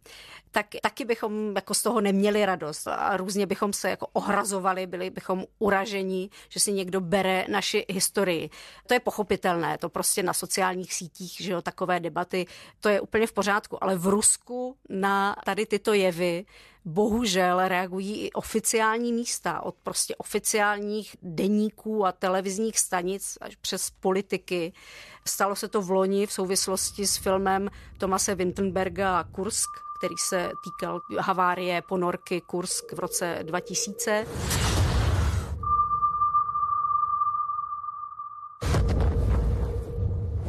tak 0.52 0.66
taky 0.82 1.06
bychom 1.06 1.56
jako 1.56 1.74
z 1.74 1.84
toho 1.84 2.02
neměli 2.02 2.46
radost 2.46 2.88
a 2.88 3.18
různě 3.18 3.46
bychom 3.46 3.74
se 3.74 3.90
jako 3.90 4.08
ohrazovali, 4.14 4.88
byli 4.88 5.10
bychom 5.10 5.46
uraženi, 5.60 6.30
že 6.50 6.60
si 6.60 6.74
někdo 6.74 7.02
bere 7.02 7.46
naši 7.50 7.86
historii. 7.90 8.50
To 8.88 8.94
je 8.94 9.00
pochopitelné, 9.00 9.78
to 9.78 9.90
prostě 9.90 10.24
na 10.24 10.34
sociálních 10.34 10.94
sítích, 10.94 11.38
že 11.40 11.52
jo, 11.52 11.62
takové 11.62 12.00
debaty, 12.00 12.46
to 12.82 12.90
je 12.90 13.02
úplně 13.02 13.28
v 13.28 13.34
pořádku, 13.34 13.84
ale 13.84 13.96
v 13.96 14.08
Rusku 14.08 14.76
na 14.90 15.36
tady 15.46 15.66
tyto 15.66 15.94
jevy 15.94 16.46
bohužel 16.86 17.68
reagují 17.68 18.26
i 18.26 18.32
oficiální 18.32 19.14
místa, 19.14 19.62
od 19.62 19.76
prostě 19.84 20.16
oficiálních 20.16 21.16
deníků 21.22 22.06
a 22.06 22.12
televizních 22.12 22.80
stanic 22.80 23.38
až 23.42 23.56
přes 23.56 23.90
politiky. 23.90 24.74
Stalo 25.28 25.56
se 25.56 25.68
to 25.68 25.82
v 25.82 25.92
loni 25.92 26.28
v 26.28 26.34
souvislosti 26.34 27.08
s 27.08 27.18
filmem 27.18 27.70
Tomase 27.98 28.36
Wintenberga 28.36 29.24
Kursk, 29.24 29.70
který 30.00 30.16
se 30.18 30.52
týkal 30.64 31.02
havárie 31.20 31.82
ponorky 31.82 32.42
Kursk 32.42 32.94
v 32.94 33.00
roce 33.00 33.40
2000. 33.44 34.28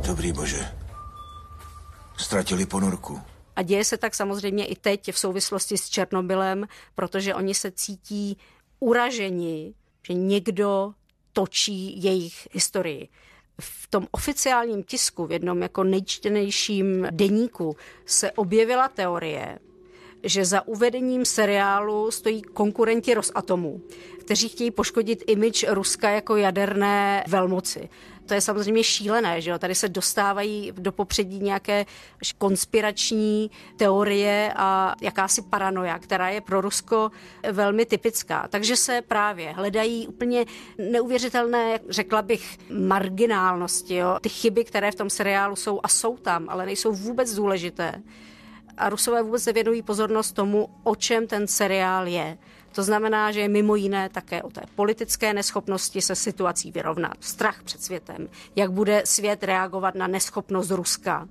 Dobrý 0.06 0.32
bože. 0.32 0.81
Ztratili 2.22 2.66
ponorku. 2.66 3.20
A 3.56 3.62
děje 3.62 3.84
se 3.84 3.96
tak 3.96 4.14
samozřejmě 4.14 4.66
i 4.66 4.76
teď 4.76 5.12
v 5.12 5.18
souvislosti 5.18 5.78
s 5.78 5.88
Černobylem, 5.88 6.66
protože 6.94 7.34
oni 7.34 7.54
se 7.54 7.70
cítí 7.70 8.38
uraženi, 8.80 9.74
že 10.06 10.14
někdo 10.14 10.92
točí 11.32 12.02
jejich 12.02 12.48
historii. 12.52 13.08
v 13.60 13.86
tom 13.86 14.06
oficiálním 14.10 14.82
tisku, 14.82 15.26
v 15.26 15.32
jednom 15.32 15.62
jako 15.62 15.84
nejčtenějším 15.84 17.06
deníku, 17.10 17.76
se 18.06 18.32
objevila 18.32 18.88
teorie, 18.88 19.58
že 20.22 20.44
za 20.44 20.66
uvedením 20.66 21.24
seriálu 21.24 22.10
stojí 22.10 22.42
konkurenti 22.42 23.14
Rosatomu, 23.14 23.80
kteří 24.20 24.48
chtějí 24.48 24.70
poškodit 24.70 25.24
imič 25.26 25.64
Ruska 25.68 26.10
jako 26.10 26.36
jaderné 26.36 27.24
velmoci. 27.28 27.88
To 28.26 28.34
je 28.34 28.40
samozřejmě 28.40 28.84
šílené, 28.84 29.40
že 29.40 29.50
jo? 29.50 29.58
Tady 29.58 29.74
se 29.74 29.88
dostávají 29.88 30.72
do 30.76 30.92
popředí 30.92 31.38
nějaké 31.38 31.86
konspirační 32.38 33.50
teorie 33.76 34.52
a 34.56 34.94
jakási 35.00 35.42
paranoja, 35.42 35.98
která 35.98 36.28
je 36.28 36.40
pro 36.40 36.60
Rusko 36.60 37.10
velmi 37.52 37.86
typická. 37.86 38.48
Takže 38.48 38.76
se 38.76 39.02
právě 39.08 39.52
hledají 39.52 40.06
úplně 40.06 40.44
neuvěřitelné, 40.90 41.80
řekla 41.88 42.22
bych, 42.22 42.58
marginálnosti. 42.70 43.94
Jo? 43.94 44.18
Ty 44.20 44.28
chyby, 44.28 44.64
které 44.64 44.92
v 44.92 44.94
tom 44.94 45.10
seriálu 45.10 45.56
jsou 45.56 45.80
a 45.82 45.88
jsou 45.88 46.16
tam, 46.16 46.48
ale 46.48 46.66
nejsou 46.66 46.92
vůbec 46.92 47.34
důležité. 47.34 48.02
A 48.78 48.88
Rusové 48.88 49.22
vůbec 49.22 49.46
nevěnují 49.46 49.82
pozornost 49.82 50.32
tomu, 50.32 50.68
o 50.82 50.96
čem 50.96 51.26
ten 51.26 51.46
seriál 51.46 52.06
je. 52.06 52.38
To 52.74 52.82
znamená, 52.82 53.32
že 53.32 53.40
je 53.40 53.48
mimo 53.48 53.76
jiné 53.76 54.08
také 54.08 54.42
o 54.42 54.50
té 54.50 54.60
politické 54.74 55.34
neschopnosti 55.34 56.00
se 56.00 56.14
situací 56.14 56.72
vyrovnat, 56.72 57.14
strach 57.20 57.62
před 57.62 57.82
světem, 57.82 58.28
jak 58.56 58.72
bude 58.72 59.02
svět 59.04 59.44
reagovat 59.44 59.94
na 59.94 60.06
neschopnost 60.06 60.70
Ruska. 60.70 61.28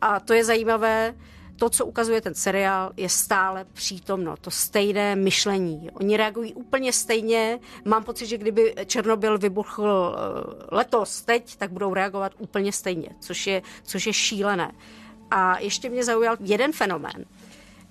A 0.00 0.20
to 0.20 0.32
je 0.34 0.44
zajímavé, 0.44 1.14
to, 1.58 1.70
co 1.70 1.86
ukazuje 1.86 2.20
ten 2.20 2.34
seriál, 2.34 2.92
je 2.96 3.08
stále 3.08 3.64
přítomno, 3.72 4.36
to 4.36 4.50
stejné 4.50 5.16
myšlení. 5.16 5.90
Oni 5.90 6.16
reagují 6.16 6.54
úplně 6.54 6.92
stejně. 6.92 7.58
Mám 7.84 8.04
pocit, 8.04 8.26
že 8.26 8.38
kdyby 8.38 8.74
Černobyl 8.86 9.38
vybuchl 9.38 10.16
eh, 10.16 10.76
letos, 10.76 11.22
teď, 11.22 11.56
tak 11.56 11.72
budou 11.72 11.94
reagovat 11.94 12.32
úplně 12.38 12.72
stejně, 12.72 13.08
což 13.20 13.46
je, 13.46 13.62
což 13.82 14.06
je 14.06 14.12
šílené. 14.12 14.72
A 15.30 15.58
ještě 15.58 15.88
mě 15.88 16.04
zaujal 16.04 16.36
jeden 16.40 16.72
fenomén, 16.72 17.24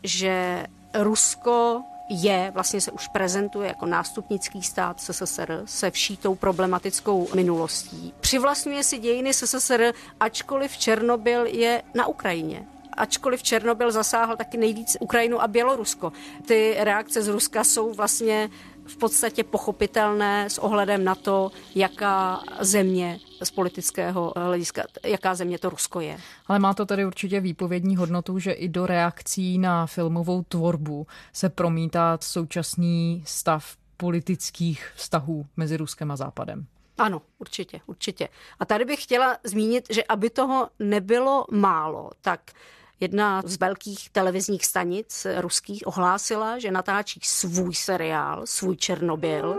že 0.04 0.66
Rusko 0.94 1.82
je, 2.10 2.52
vlastně 2.54 2.82
se 2.82 2.92
už 2.92 3.08
prezentuje 3.08 3.68
jako 3.68 3.86
nástupnický 3.86 4.64
stát 4.64 5.02
SSSR 5.02 5.62
se 5.66 5.92
vší 5.92 6.18
tou 6.18 6.36
problematickou 6.36 7.28
minulostí. 7.36 8.14
Přivlastňuje 8.20 8.84
si 8.84 8.98
dějiny 8.98 9.34
SSSR, 9.34 9.94
ačkoliv 10.20 10.78
Černobyl 10.78 11.46
je 11.46 11.84
na 11.94 12.08
Ukrajině 12.08 12.68
ačkoliv 12.98 13.44
Černobyl 13.44 13.92
zasáhl 13.92 14.36
taky 14.36 14.58
nejvíc 14.58 14.98
Ukrajinu 15.00 15.42
a 15.42 15.48
Bělorusko. 15.48 16.14
Ty 16.46 16.76
reakce 16.80 17.22
z 17.22 17.28
Ruska 17.28 17.64
jsou 17.64 17.94
vlastně 17.94 18.50
v 18.88 18.98
podstatě 18.98 19.44
pochopitelné 19.44 20.50
s 20.50 20.58
ohledem 20.58 21.04
na 21.04 21.16
to, 21.16 21.52
jaká 21.76 22.44
země 22.60 23.20
z 23.44 23.52
politického 23.52 24.34
hlediska, 24.36 24.84
jaká 25.06 25.36
země 25.36 25.60
to 25.60 25.70
Rusko 25.70 26.00
je. 26.00 26.18
Ale 26.48 26.60
má 26.60 26.74
to 26.74 26.86
tedy 26.86 27.06
určitě 27.06 27.40
výpovědní 27.40 27.96
hodnotu, 27.96 28.40
že 28.40 28.52
i 28.52 28.70
do 28.70 28.86
reakcí 28.86 29.58
na 29.58 29.86
filmovou 29.88 30.44
tvorbu 30.44 31.08
se 31.34 31.50
promítá 31.50 32.18
současný 32.22 33.24
stav 33.26 33.76
politických 33.98 34.92
vztahů 34.96 35.46
mezi 35.58 35.78
Ruskem 35.78 36.12
a 36.12 36.16
Západem. 36.16 36.66
Ano, 36.98 37.22
určitě, 37.38 37.80
určitě. 37.86 38.30
A 38.60 38.66
tady 38.66 38.86
bych 38.86 39.04
chtěla 39.04 39.38
zmínit, 39.44 39.86
že 39.90 40.04
aby 40.04 40.30
toho 40.30 40.70
nebylo 40.80 41.46
málo, 41.52 42.10
tak 42.22 42.52
Jedna 43.00 43.42
z 43.46 43.58
velkých 43.58 44.10
televizních 44.10 44.66
stanic 44.66 45.28
ruských 45.38 45.88
ohlásila, 45.88 46.60
že 46.60 46.72
natáčí 46.72 47.20
svůj 47.24 47.76
seriál, 47.76 48.42
svůj 48.46 48.76
Černobyl. 48.76 49.56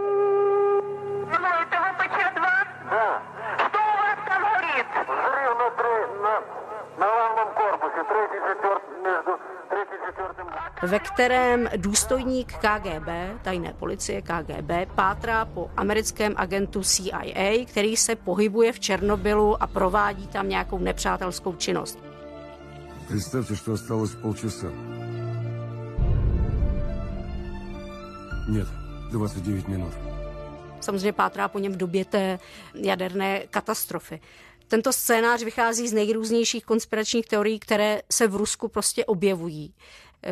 ve 10.82 10.98
kterém 10.98 11.68
důstojník 11.76 12.52
KGB, 12.52 13.08
tajné 13.42 13.74
policie 13.78 14.22
KGB, 14.22 14.94
pátrá 14.94 15.44
po 15.44 15.70
americkém 15.76 16.34
agentu 16.36 16.82
CIA, 16.82 17.64
který 17.66 17.96
se 17.96 18.16
pohybuje 18.16 18.72
v 18.72 18.80
Černobylu 18.80 19.62
a 19.62 19.66
provádí 19.66 20.26
tam 20.26 20.48
nějakou 20.48 20.78
nepřátelskou 20.78 21.56
činnost. 21.56 22.07
Представьте, 23.07 23.55
что 23.55 23.73
осталось 23.73 24.15
полчаса. 24.21 24.67
Нет, 28.47 28.67
29 29.11 29.67
minut. 29.67 29.93
Samozřejmě 30.81 31.13
pátrá 31.13 31.47
po 31.47 31.59
něm 31.59 31.73
v 31.73 31.77
době 31.77 32.05
té 32.05 32.39
jaderné 32.75 33.47
katastrofy. 33.49 34.19
Tento 34.67 34.93
scénář 34.93 35.43
vychází 35.43 35.87
z 35.87 35.93
nejrůznějších 35.93 36.65
konspiračních 36.65 37.25
teorií, 37.25 37.59
které 37.59 38.01
se 38.11 38.27
v 38.27 38.35
Rusku 38.35 38.67
prostě 38.67 39.05
objevují 39.05 39.73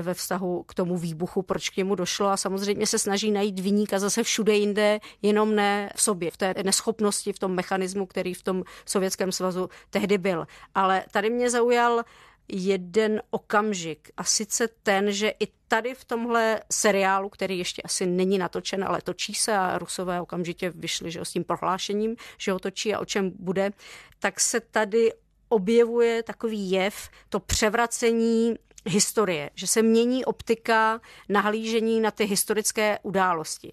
ve 0.02 0.14
vztahu 0.14 0.64
k 0.64 0.74
tomu 0.74 0.98
výbuchu, 0.98 1.42
proč 1.42 1.70
k 1.70 1.78
němu 1.78 1.96
došlo 1.96 2.28
a 2.28 2.38
samozřejmě 2.38 2.88
se 2.88 3.00
snaží 3.00 3.32
najít 3.32 3.60
vyníka 3.60 4.00
zase 4.00 4.24
všude 4.24 4.54
jinde, 4.54 5.00
jenom 5.22 5.56
ne 5.56 5.90
v 5.96 6.02
sobě, 6.02 6.32
v 6.32 6.38
té 6.38 6.54
neschopnosti, 6.64 7.34
v 7.34 7.40
tom 7.40 7.52
mechanismu, 7.52 8.06
který 8.06 8.34
v 8.34 8.44
tom 8.44 8.64
Sovětském 8.86 9.32
svazu 9.32 9.70
tehdy 9.90 10.18
byl. 10.18 10.48
Ale 10.76 11.04
tady 11.12 11.30
mě 11.30 11.50
zaujal 11.50 12.04
jeden 12.49 13.23
okamžik 13.31 14.11
a 14.17 14.25
sice 14.25 14.69
ten, 14.83 15.13
že 15.13 15.33
i 15.41 15.49
tady 15.69 15.95
v 15.95 16.05
tomhle 16.05 16.61
seriálu, 16.73 17.29
který 17.29 17.59
ještě 17.59 17.83
asi 17.83 18.07
není 18.07 18.39
natočen, 18.39 18.85
ale 18.85 19.03
točí 19.03 19.35
se 19.35 19.57
a 19.57 19.79
Rusové 19.79 20.21
okamžitě 20.21 20.71
vyšli 20.71 21.11
že 21.11 21.25
s 21.25 21.33
tím 21.33 21.45
prohlášením, 21.45 22.17
že 22.39 22.53
ho 22.53 22.59
točí 22.59 22.95
a 22.95 22.99
o 22.99 23.05
čem 23.05 23.33
bude, 23.39 23.71
tak 24.19 24.41
se 24.41 24.61
tady 24.61 25.13
objevuje 25.49 26.23
takový 26.23 26.71
jev, 26.71 27.09
to 27.29 27.41
převracení 27.41 28.55
historie, 28.87 29.51
že 29.55 29.67
se 29.67 29.83
mění 29.83 30.25
optika 30.25 31.01
nahlížení 31.29 32.01
na 32.01 32.11
ty 32.11 32.25
historické 32.25 32.99
události. 33.03 33.73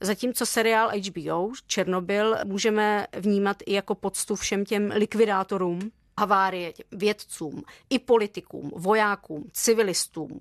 Zatímco 0.00 0.46
seriál 0.46 0.90
HBO 0.90 1.52
Černobyl 1.66 2.36
můžeme 2.44 3.06
vnímat 3.16 3.56
i 3.66 3.72
jako 3.74 3.94
poctu 3.94 4.36
všem 4.36 4.64
těm 4.64 4.90
likvidátorům, 4.94 5.90
havárie 6.20 6.72
vědcům, 6.92 7.62
i 7.90 7.98
politikům, 7.98 8.72
vojákům, 8.76 9.44
civilistům, 9.52 10.38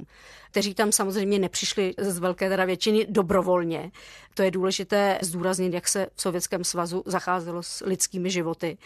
kteří 0.51 0.73
tam 0.73 0.91
samozřejmě 0.91 1.39
nepřišli 1.39 1.93
z 1.97 2.19
velké 2.19 2.49
teda 2.49 2.65
většiny 2.65 3.05
dobrovolně. 3.09 3.91
To 4.33 4.43
je 4.43 4.51
důležité 4.51 5.19
zdůraznit, 5.21 5.73
jak 5.73 5.87
se 5.87 6.07
v 6.15 6.21
Sovětském 6.21 6.63
svazu 6.63 7.03
zacházelo 7.05 7.63
s 7.63 7.83
lidskými 7.85 8.29
životy, 8.29 8.77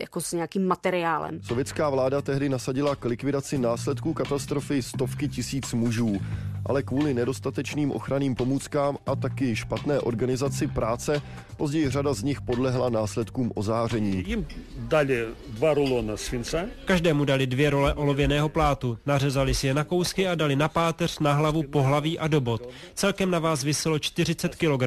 jako 0.00 0.20
s 0.20 0.32
nějakým 0.32 0.66
materiálem. 0.66 1.40
Sovětská 1.42 1.90
vláda 1.90 2.22
tehdy 2.22 2.48
nasadila 2.48 2.96
k 2.96 3.04
likvidaci 3.04 3.58
následků 3.58 4.14
katastrofy 4.14 4.82
stovky 4.82 5.28
tisíc 5.28 5.72
mužů, 5.72 6.20
ale 6.66 6.82
kvůli 6.82 7.14
nedostatečným 7.14 7.90
ochranným 7.92 8.34
pomůckám 8.34 8.98
a 9.06 9.16
taky 9.16 9.56
špatné 9.56 10.00
organizaci 10.00 10.66
práce 10.66 11.22
později 11.56 11.90
řada 11.90 12.14
z 12.14 12.22
nich 12.22 12.40
podlehla 12.40 12.88
následkům 12.88 13.52
ozáření. 13.54 14.24
Jim 14.26 14.46
dali 14.76 15.26
dva 15.48 15.74
rulona 15.74 16.16
svince. 16.16 16.68
Každému 16.84 17.24
dali 17.24 17.46
dvě 17.46 17.70
role 17.70 17.94
olověného 17.94 18.48
plátu, 18.48 18.98
nařezali 19.06 19.54
si 19.54 19.66
je 19.66 19.74
na 19.74 19.84
kousky 19.84 20.28
a 20.28 20.34
dali 20.34 20.56
na 20.56 20.68
páteř 20.68 21.11
kost 21.12 21.20
na 21.20 21.32
hlavu, 21.32 21.62
pohlaví 21.62 22.18
a 22.18 22.28
dobot. 22.28 22.68
Celkem 22.94 23.30
na 23.30 23.38
vás 23.38 23.64
vyselo 23.64 23.98
40 23.98 24.56
kg. 24.56 24.82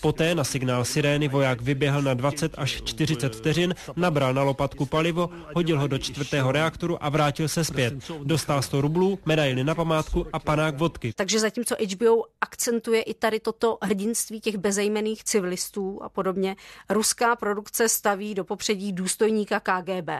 Poté 0.00 0.34
na 0.34 0.44
signál 0.44 0.84
sirény 0.84 1.28
voják 1.28 1.60
vyběhl 1.60 2.02
na 2.02 2.14
20 2.14 2.54
až 2.58 2.82
40 2.82 3.34
vteřin, 3.34 3.74
nabral 3.96 4.34
na 4.34 4.42
lopatku 4.42 4.86
palivo, 4.86 5.30
hodil 5.54 5.78
ho 5.78 5.86
do 5.86 5.98
čtvrtého 5.98 6.52
reaktoru 6.52 7.04
a 7.04 7.08
vrátil 7.08 7.48
se 7.48 7.64
zpět. 7.64 7.94
Dostal 8.22 8.62
100 8.62 8.80
rublů, 8.80 9.18
medaily 9.24 9.64
na 9.64 9.74
památku 9.74 10.26
a 10.32 10.38
panák 10.38 10.78
vodky. 10.78 11.12
Takže 11.16 11.40
zatímco 11.40 11.74
HBO 11.74 12.22
akcentuje 12.40 13.02
i 13.02 13.14
tady 13.14 13.40
toto 13.40 13.78
hrdinství 13.82 14.40
těch 14.40 14.56
bezejmených 14.56 15.24
civilistů 15.24 16.02
a 16.02 16.08
podobně, 16.08 16.56
ruská 16.88 17.36
produkce 17.36 17.88
staví 17.88 18.34
do 18.34 18.44
popředí 18.44 18.92
důstojníka 18.92 19.60
KGB. 19.60 20.10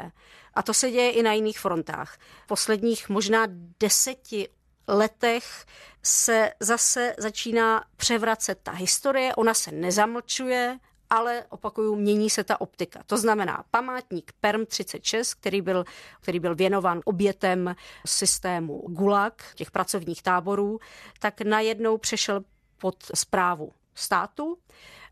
A 0.55 0.63
to 0.63 0.75
se 0.75 0.91
děje 0.91 1.11
i 1.11 1.23
na 1.23 1.33
jiných 1.33 1.59
frontách. 1.59 2.17
V 2.45 2.47
posledních 2.47 3.09
možná 3.09 3.47
deseti 3.81 4.49
letech 4.89 5.67
se 6.03 6.53
zase 6.61 7.15
začíná 7.19 7.85
převracet 7.97 8.59
ta 8.63 8.73
historie, 8.73 9.35
ona 9.35 9.55
se 9.55 9.73
nezamlčuje, 9.73 10.79
ale 11.11 11.45
opakuju, 11.49 11.97
mění 11.97 12.31
se 12.31 12.45
ta 12.45 12.61
optika. 12.61 13.03
To 13.07 13.19
znamená 13.19 13.65
památník 13.71 14.33
Perm 14.41 14.67
36, 14.67 15.35
který 15.35 15.63
byl, 15.63 15.85
který 16.21 16.41
byl 16.41 16.55
věnován 16.55 17.01
obětem 17.05 17.75
systému 18.07 18.85
Gulag, 18.89 19.43
těch 19.55 19.71
pracovních 19.71 20.23
táborů, 20.23 20.79
tak 21.19 21.41
najednou 21.41 21.99
přešel 21.99 22.45
pod 22.79 22.97
zprávu 23.15 23.73
státu 23.95 24.59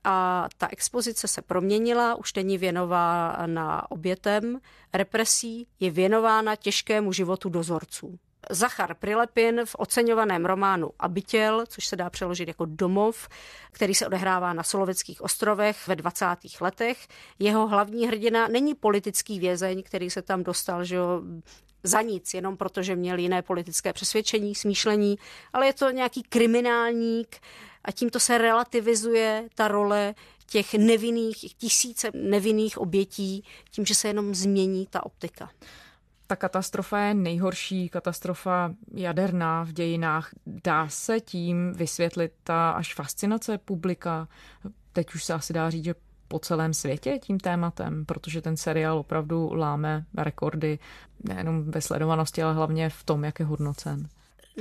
a 0.04 0.48
ta 0.58 0.68
expozice 0.70 1.28
se 1.28 1.42
proměnila, 1.42 2.14
už 2.14 2.34
není 2.34 2.58
věnována 2.58 3.90
obětem 3.90 4.60
represí, 4.92 5.68
je 5.80 5.90
věnována 5.90 6.56
těžkému 6.56 7.12
životu 7.12 7.48
dozorců 7.48 8.18
Zachar 8.50 8.94
Prilepin 8.94 9.60
v 9.64 9.76
oceňovaném 9.78 10.44
románu 10.44 10.90
Abitěl, 10.98 11.64
což 11.66 11.86
se 11.86 11.96
dá 11.96 12.10
přeložit 12.10 12.48
jako 12.48 12.64
domov, 12.64 13.28
který 13.72 13.94
se 13.94 14.06
odehrává 14.06 14.52
na 14.52 14.62
Soloveckých 14.62 15.22
ostrovech 15.22 15.88
ve 15.88 15.96
20. 15.96 16.26
letech. 16.60 17.06
Jeho 17.38 17.66
hlavní 17.66 18.06
hrdina 18.06 18.48
není 18.48 18.74
politický 18.74 19.38
vězeň, 19.38 19.82
který 19.82 20.10
se 20.10 20.22
tam 20.22 20.42
dostal 20.42 20.84
že 20.84 20.96
jo, 20.96 21.22
za 21.82 22.02
nic, 22.02 22.34
jenom 22.34 22.56
protože 22.56 22.96
měl 22.96 23.18
jiné 23.18 23.42
politické 23.42 23.92
přesvědčení, 23.92 24.54
smýšlení, 24.54 25.18
ale 25.52 25.66
je 25.66 25.72
to 25.72 25.90
nějaký 25.90 26.22
kriminálník 26.22 27.36
a 27.84 27.92
tímto 27.92 28.20
se 28.20 28.38
relativizuje 28.38 29.48
ta 29.54 29.68
role 29.68 30.14
těch 30.46 30.74
nevinných, 30.74 31.54
tisíce 31.58 32.10
nevinných 32.14 32.78
obětí, 32.78 33.44
tím, 33.70 33.86
že 33.86 33.94
se 33.94 34.08
jenom 34.08 34.34
změní 34.34 34.86
ta 34.90 35.06
optika. 35.06 35.50
Ta 36.26 36.36
katastrofa 36.36 36.98
je 36.98 37.14
nejhorší 37.14 37.88
katastrofa 37.88 38.74
jaderná 38.94 39.62
v 39.64 39.72
dějinách. 39.72 40.30
Dá 40.46 40.88
se 40.88 41.20
tím 41.20 41.72
vysvětlit 41.72 42.32
ta 42.44 42.70
až 42.70 42.94
fascinace 42.94 43.58
publika? 43.58 44.28
Teď 44.92 45.14
už 45.14 45.24
se 45.24 45.34
asi 45.34 45.52
dá 45.52 45.70
říct, 45.70 45.84
že 45.84 45.94
po 46.28 46.38
celém 46.38 46.74
světě 46.74 47.18
tím 47.22 47.40
tématem, 47.40 48.04
protože 48.04 48.42
ten 48.42 48.56
seriál 48.56 48.98
opravdu 48.98 49.54
láme 49.54 50.04
rekordy 50.16 50.78
nejenom 51.28 51.70
ve 51.70 51.80
sledovanosti, 51.80 52.42
ale 52.42 52.54
hlavně 52.54 52.90
v 52.90 53.04
tom, 53.04 53.24
jak 53.24 53.38
je 53.38 53.46
hodnocen. 53.46 54.08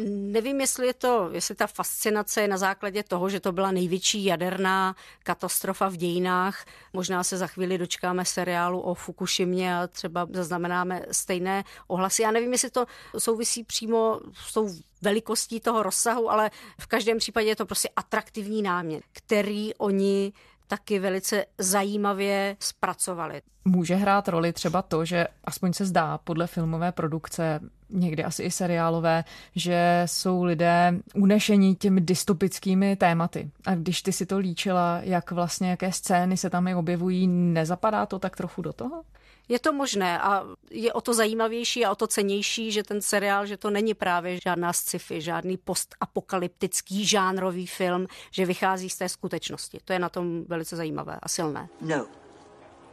Nevím, 0.06 0.62
jestli 0.62 0.88
je 0.88 0.93
to, 0.93 1.29
jestli 1.32 1.56
ta 1.56 1.67
fascinace 1.67 2.41
je 2.41 2.47
na 2.47 2.58
základě 2.58 3.03
toho, 3.03 3.29
že 3.29 3.39
to 3.39 3.51
byla 3.51 3.71
největší 3.71 4.25
jaderná 4.25 4.95
katastrofa 5.23 5.89
v 5.89 5.97
dějinách. 5.97 6.65
Možná 6.93 7.23
se 7.23 7.38
za 7.38 7.47
chvíli 7.47 7.77
dočkáme 7.77 8.25
seriálu 8.25 8.79
o 8.79 8.93
Fukushimě 8.93 9.77
a 9.77 9.88
třeba 9.88 10.27
zaznamenáme 10.32 11.06
stejné 11.12 11.63
ohlasy. 11.88 12.21
Já 12.21 12.32
nevím, 12.32 12.51
jestli 12.51 12.69
to 12.69 12.86
souvisí 13.17 13.63
přímo 13.63 14.19
s 14.34 14.53
tou 14.53 14.69
velikostí 15.01 15.60
toho 15.60 15.84
rozsahu, 15.84 16.32
ale 16.32 16.51
v 16.79 16.88
každém 16.88 17.17
případě 17.17 17.47
je 17.47 17.56
to 17.56 17.65
prostě 17.65 17.89
atraktivní 17.95 18.62
námět, 18.62 19.03
který 19.12 19.75
oni 19.75 20.34
taky 20.67 20.99
velice 20.99 21.45
zajímavě 21.58 22.58
zpracovali. 22.60 23.41
Může 23.65 23.95
hrát 23.95 24.27
roli 24.27 24.53
třeba 24.53 24.82
to, 24.82 25.06
že 25.06 25.27
aspoň 25.43 25.73
se 25.73 25.86
zdá 25.86 26.17
podle 26.17 26.47
filmové 26.47 26.91
produkce, 26.91 27.60
někdy 27.93 28.23
asi 28.23 28.43
i 28.43 28.51
seriálové, 28.51 29.23
že 29.56 30.03
jsou 30.06 30.43
lidé 30.43 30.93
unešení 31.15 31.75
těmi 31.75 32.01
dystopickými 32.01 32.95
tématy. 32.95 33.49
A 33.65 33.75
když 33.75 34.01
ty 34.01 34.12
si 34.12 34.25
to 34.25 34.38
líčila, 34.38 34.99
jak 35.03 35.32
vlastně, 35.32 35.69
jaké 35.69 35.91
scény 35.91 36.38
se 36.38 36.49
tam 36.49 36.67
i 36.67 36.75
objevují, 36.75 37.27
nezapadá 37.27 38.06
to 38.06 38.19
tak 38.19 38.36
trochu 38.36 38.62
do 38.62 38.73
toho? 38.73 39.03
Je 39.49 39.60
to 39.60 39.73
možné 39.73 40.21
a 40.21 40.43
je 40.71 40.93
o 40.93 41.01
to 41.01 41.13
zajímavější 41.13 41.86
a 41.86 41.91
o 41.91 41.95
to 41.95 42.08
cenější, 42.08 42.71
že 42.71 42.84
ten 42.84 43.01
seriál, 43.01 43.45
že 43.45 43.58
to 43.58 43.69
není 43.69 43.93
právě 43.93 44.39
žádná 44.43 44.73
sci-fi, 44.73 45.21
žádný 45.21 45.58
postapokalyptický 45.58 47.06
žánrový 47.06 47.67
film, 47.67 48.08
že 48.32 48.45
vychází 48.45 48.89
z 48.89 48.97
té 48.97 49.10
skutečnosti. 49.10 49.79
To 49.86 49.93
je 49.93 49.99
na 49.99 50.10
tom 50.10 50.43
velice 50.47 50.75
zajímavé 50.75 51.19
a 51.23 51.29
silné. 51.29 51.67
No. 51.82 52.06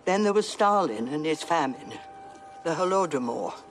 Then 0.04 0.22
there 0.22 0.32
was 0.32 0.46
Stalin 0.46 1.14
and 1.14 1.26
his 1.26 1.42
famine. 1.42 1.98
The 2.64 2.70
Holodomor. 2.70 3.69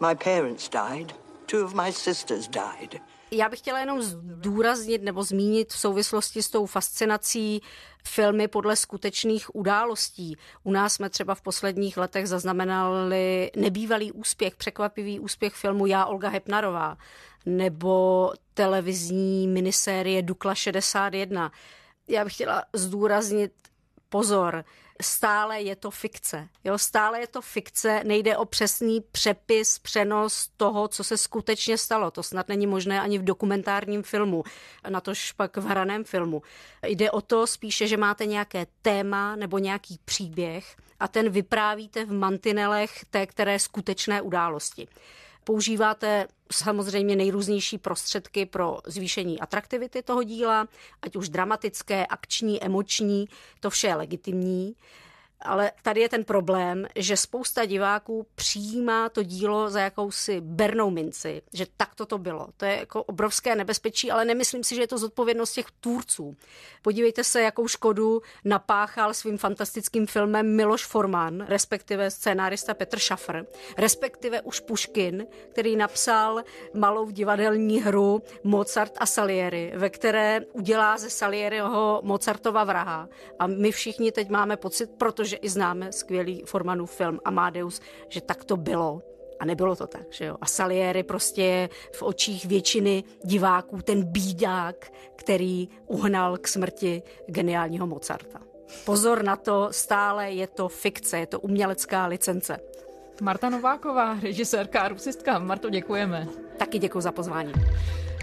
My 0.00 0.14
parents 0.14 0.68
died. 0.68 1.14
Two 1.46 1.64
of 1.64 1.74
my 1.74 1.92
sisters 1.92 2.48
died. 2.48 3.00
Já 3.30 3.48
bych 3.48 3.58
chtěla 3.58 3.78
jenom 3.78 4.02
zdůraznit 4.02 5.02
nebo 5.02 5.22
zmínit 5.22 5.72
v 5.72 5.78
souvislosti 5.78 6.42
s 6.42 6.50
tou 6.50 6.66
fascinací 6.66 7.62
filmy 8.08 8.48
podle 8.48 8.76
skutečných 8.76 9.54
událostí. 9.54 10.36
U 10.62 10.72
nás 10.72 10.94
jsme 10.94 11.10
třeba 11.10 11.34
v 11.34 11.42
posledních 11.42 11.96
letech 11.96 12.28
zaznamenali 12.28 13.50
nebývalý 13.56 14.12
úspěch, 14.12 14.56
překvapivý 14.56 15.20
úspěch 15.20 15.54
filmu 15.54 15.86
Já 15.86 16.06
Olga 16.06 16.28
Hepnarová 16.28 16.96
nebo 17.46 18.32
televizní 18.54 19.48
minisérie 19.48 20.22
Dukla 20.22 20.54
61. 20.54 21.52
Já 22.08 22.24
bych 22.24 22.34
chtěla 22.34 22.62
zdůraznit 22.72 23.52
pozor, 24.08 24.64
stále 25.02 25.62
je 25.62 25.76
to 25.76 25.90
fikce. 25.90 26.48
Jo, 26.64 26.78
stále 26.78 27.20
je 27.20 27.26
to 27.26 27.42
fikce, 27.42 28.00
nejde 28.04 28.36
o 28.36 28.44
přesný 28.44 29.00
přepis, 29.00 29.78
přenos 29.78 30.48
toho, 30.56 30.88
co 30.88 31.04
se 31.04 31.18
skutečně 31.18 31.78
stalo. 31.78 32.10
To 32.10 32.22
snad 32.22 32.48
není 32.48 32.66
možné 32.66 33.00
ani 33.00 33.18
v 33.18 33.24
dokumentárním 33.24 34.02
filmu, 34.02 34.44
natož 34.88 35.32
pak 35.32 35.56
v 35.56 35.66
hraném 35.66 36.04
filmu. 36.04 36.42
Jde 36.86 37.10
o 37.10 37.20
to 37.20 37.46
spíše, 37.46 37.88
že 37.88 37.96
máte 37.96 38.26
nějaké 38.26 38.66
téma 38.82 39.36
nebo 39.36 39.58
nějaký 39.58 39.98
příběh 40.04 40.76
a 41.00 41.08
ten 41.08 41.30
vyprávíte 41.30 42.04
v 42.04 42.12
mantinelech 42.12 43.04
té 43.10 43.26
které 43.26 43.58
skutečné 43.58 44.22
události. 44.22 44.88
Používáte 45.44 46.26
samozřejmě 46.52 47.16
nejrůznější 47.16 47.78
prostředky 47.78 48.46
pro 48.46 48.78
zvýšení 48.86 49.40
atraktivity 49.40 50.02
toho 50.02 50.22
díla, 50.22 50.68
ať 51.02 51.16
už 51.16 51.28
dramatické, 51.28 52.06
akční, 52.06 52.64
emoční, 52.64 53.28
to 53.60 53.70
vše 53.70 53.86
je 53.86 53.94
legitimní. 53.94 54.74
Ale 55.40 55.72
tady 55.82 56.00
je 56.00 56.08
ten 56.08 56.24
problém, 56.24 56.86
že 56.96 57.16
spousta 57.16 57.64
diváků 57.64 58.26
přijímá 58.34 59.08
to 59.08 59.22
dílo 59.22 59.70
za 59.70 59.80
jakousi 59.80 60.40
bernou 60.40 60.90
minci, 60.90 61.42
že 61.52 61.66
tak 61.76 61.94
to 61.94 62.18
bylo. 62.18 62.48
To 62.56 62.64
je 62.64 62.76
jako 62.76 63.02
obrovské 63.02 63.56
nebezpečí, 63.56 64.10
ale 64.10 64.24
nemyslím 64.24 64.64
si, 64.64 64.74
že 64.74 64.80
je 64.80 64.86
to 64.86 64.98
zodpovědnost 64.98 65.52
těch 65.52 65.66
tvůrců. 65.80 66.36
Podívejte 66.82 67.24
se, 67.24 67.42
jakou 67.42 67.68
škodu 67.68 68.22
napáchal 68.44 69.14
svým 69.14 69.38
fantastickým 69.38 70.06
filmem 70.06 70.56
Miloš 70.56 70.84
Forman, 70.84 71.44
respektive 71.48 72.10
scénárista 72.10 72.74
Petr 72.74 72.98
Schaffer, 72.98 73.46
respektive 73.78 74.40
už 74.40 74.60
Puškin, 74.60 75.26
který 75.52 75.76
napsal 75.76 76.42
malou 76.74 77.10
divadelní 77.10 77.80
hru 77.80 78.22
Mozart 78.44 78.92
a 78.98 79.06
Salieri, 79.06 79.72
ve 79.76 79.90
které 79.90 80.40
udělá 80.52 80.98
ze 80.98 81.10
Salieriho 81.10 82.00
Mozartova 82.04 82.64
vraha. 82.64 83.08
A 83.38 83.46
my 83.46 83.72
všichni 83.72 84.12
teď 84.12 84.28
máme 84.28 84.56
pocit, 84.56 84.90
protože 84.98 85.23
protože 85.24 85.36
i 85.36 85.48
známe 85.48 85.92
skvělý 85.92 86.42
Formanův 86.46 86.90
film 86.90 87.20
Amadeus, 87.24 87.80
že 88.08 88.20
tak 88.20 88.44
to 88.44 88.56
bylo. 88.56 89.02
A 89.40 89.44
nebylo 89.44 89.76
to 89.76 89.86
tak, 89.86 90.02
že 90.10 90.24
jo. 90.24 90.36
A 90.40 90.46
Salieri 90.46 91.02
prostě 91.02 91.42
je 91.42 91.68
v 91.92 92.02
očích 92.02 92.46
většiny 92.46 93.04
diváků 93.24 93.82
ten 93.82 94.04
bídák, 94.04 94.92
který 95.16 95.68
uhnal 95.86 96.36
k 96.38 96.48
smrti 96.48 97.02
geniálního 97.26 97.86
Mozarta. 97.86 98.40
Pozor 98.84 99.22
na 99.22 99.36
to, 99.36 99.68
stále 99.70 100.30
je 100.30 100.46
to 100.46 100.68
fikce, 100.68 101.18
je 101.18 101.26
to 101.26 101.40
umělecká 101.40 102.06
licence. 102.06 102.60
Marta 103.22 103.48
Nováková, 103.48 104.18
režisérka 104.22 104.80
a 104.80 104.88
rusistka. 104.88 105.38
Marto, 105.38 105.70
děkujeme. 105.70 106.28
Taky 106.58 106.78
děkuji 106.78 107.00
za 107.00 107.12
pozvání. 107.12 107.52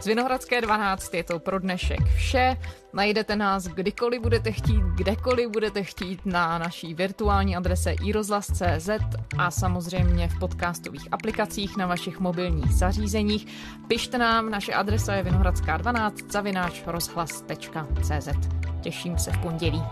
Z 0.02 0.06
Vinohradské 0.06 0.62
12 0.62 1.14
je 1.14 1.24
to 1.24 1.40
pro 1.40 1.60
dnešek 1.60 2.00
vše. 2.16 2.58
Najdete 2.94 3.36
nás 3.36 3.64
kdykoliv 3.64 4.22
budete 4.22 4.52
chtít, 4.52 4.84
kdekoliv 4.96 5.50
budete 5.50 5.84
chtít 5.84 6.26
na 6.26 6.58
naší 6.58 6.94
virtuální 6.94 7.56
adrese 7.56 7.92
iRozhlas.cz 7.92 8.90
a 9.38 9.52
samozřejmě 9.52 10.28
v 10.28 10.40
podcastových 10.40 11.08
aplikacích 11.12 11.78
na 11.78 11.88
vašich 11.88 12.20
mobilních 12.20 12.74
zařízeních. 12.74 13.48
Pište 13.88 14.18
nám, 14.18 14.50
naše 14.50 14.74
adresa 14.74 15.14
je 15.14 15.24
vinohradská 15.24 15.78
12 15.78 16.32
zavináč 16.32 16.84
rozhlas.cz. 16.86 18.30
Těším 18.82 19.18
se 19.18 19.32
v 19.32 19.38
pondělí. 19.38 19.84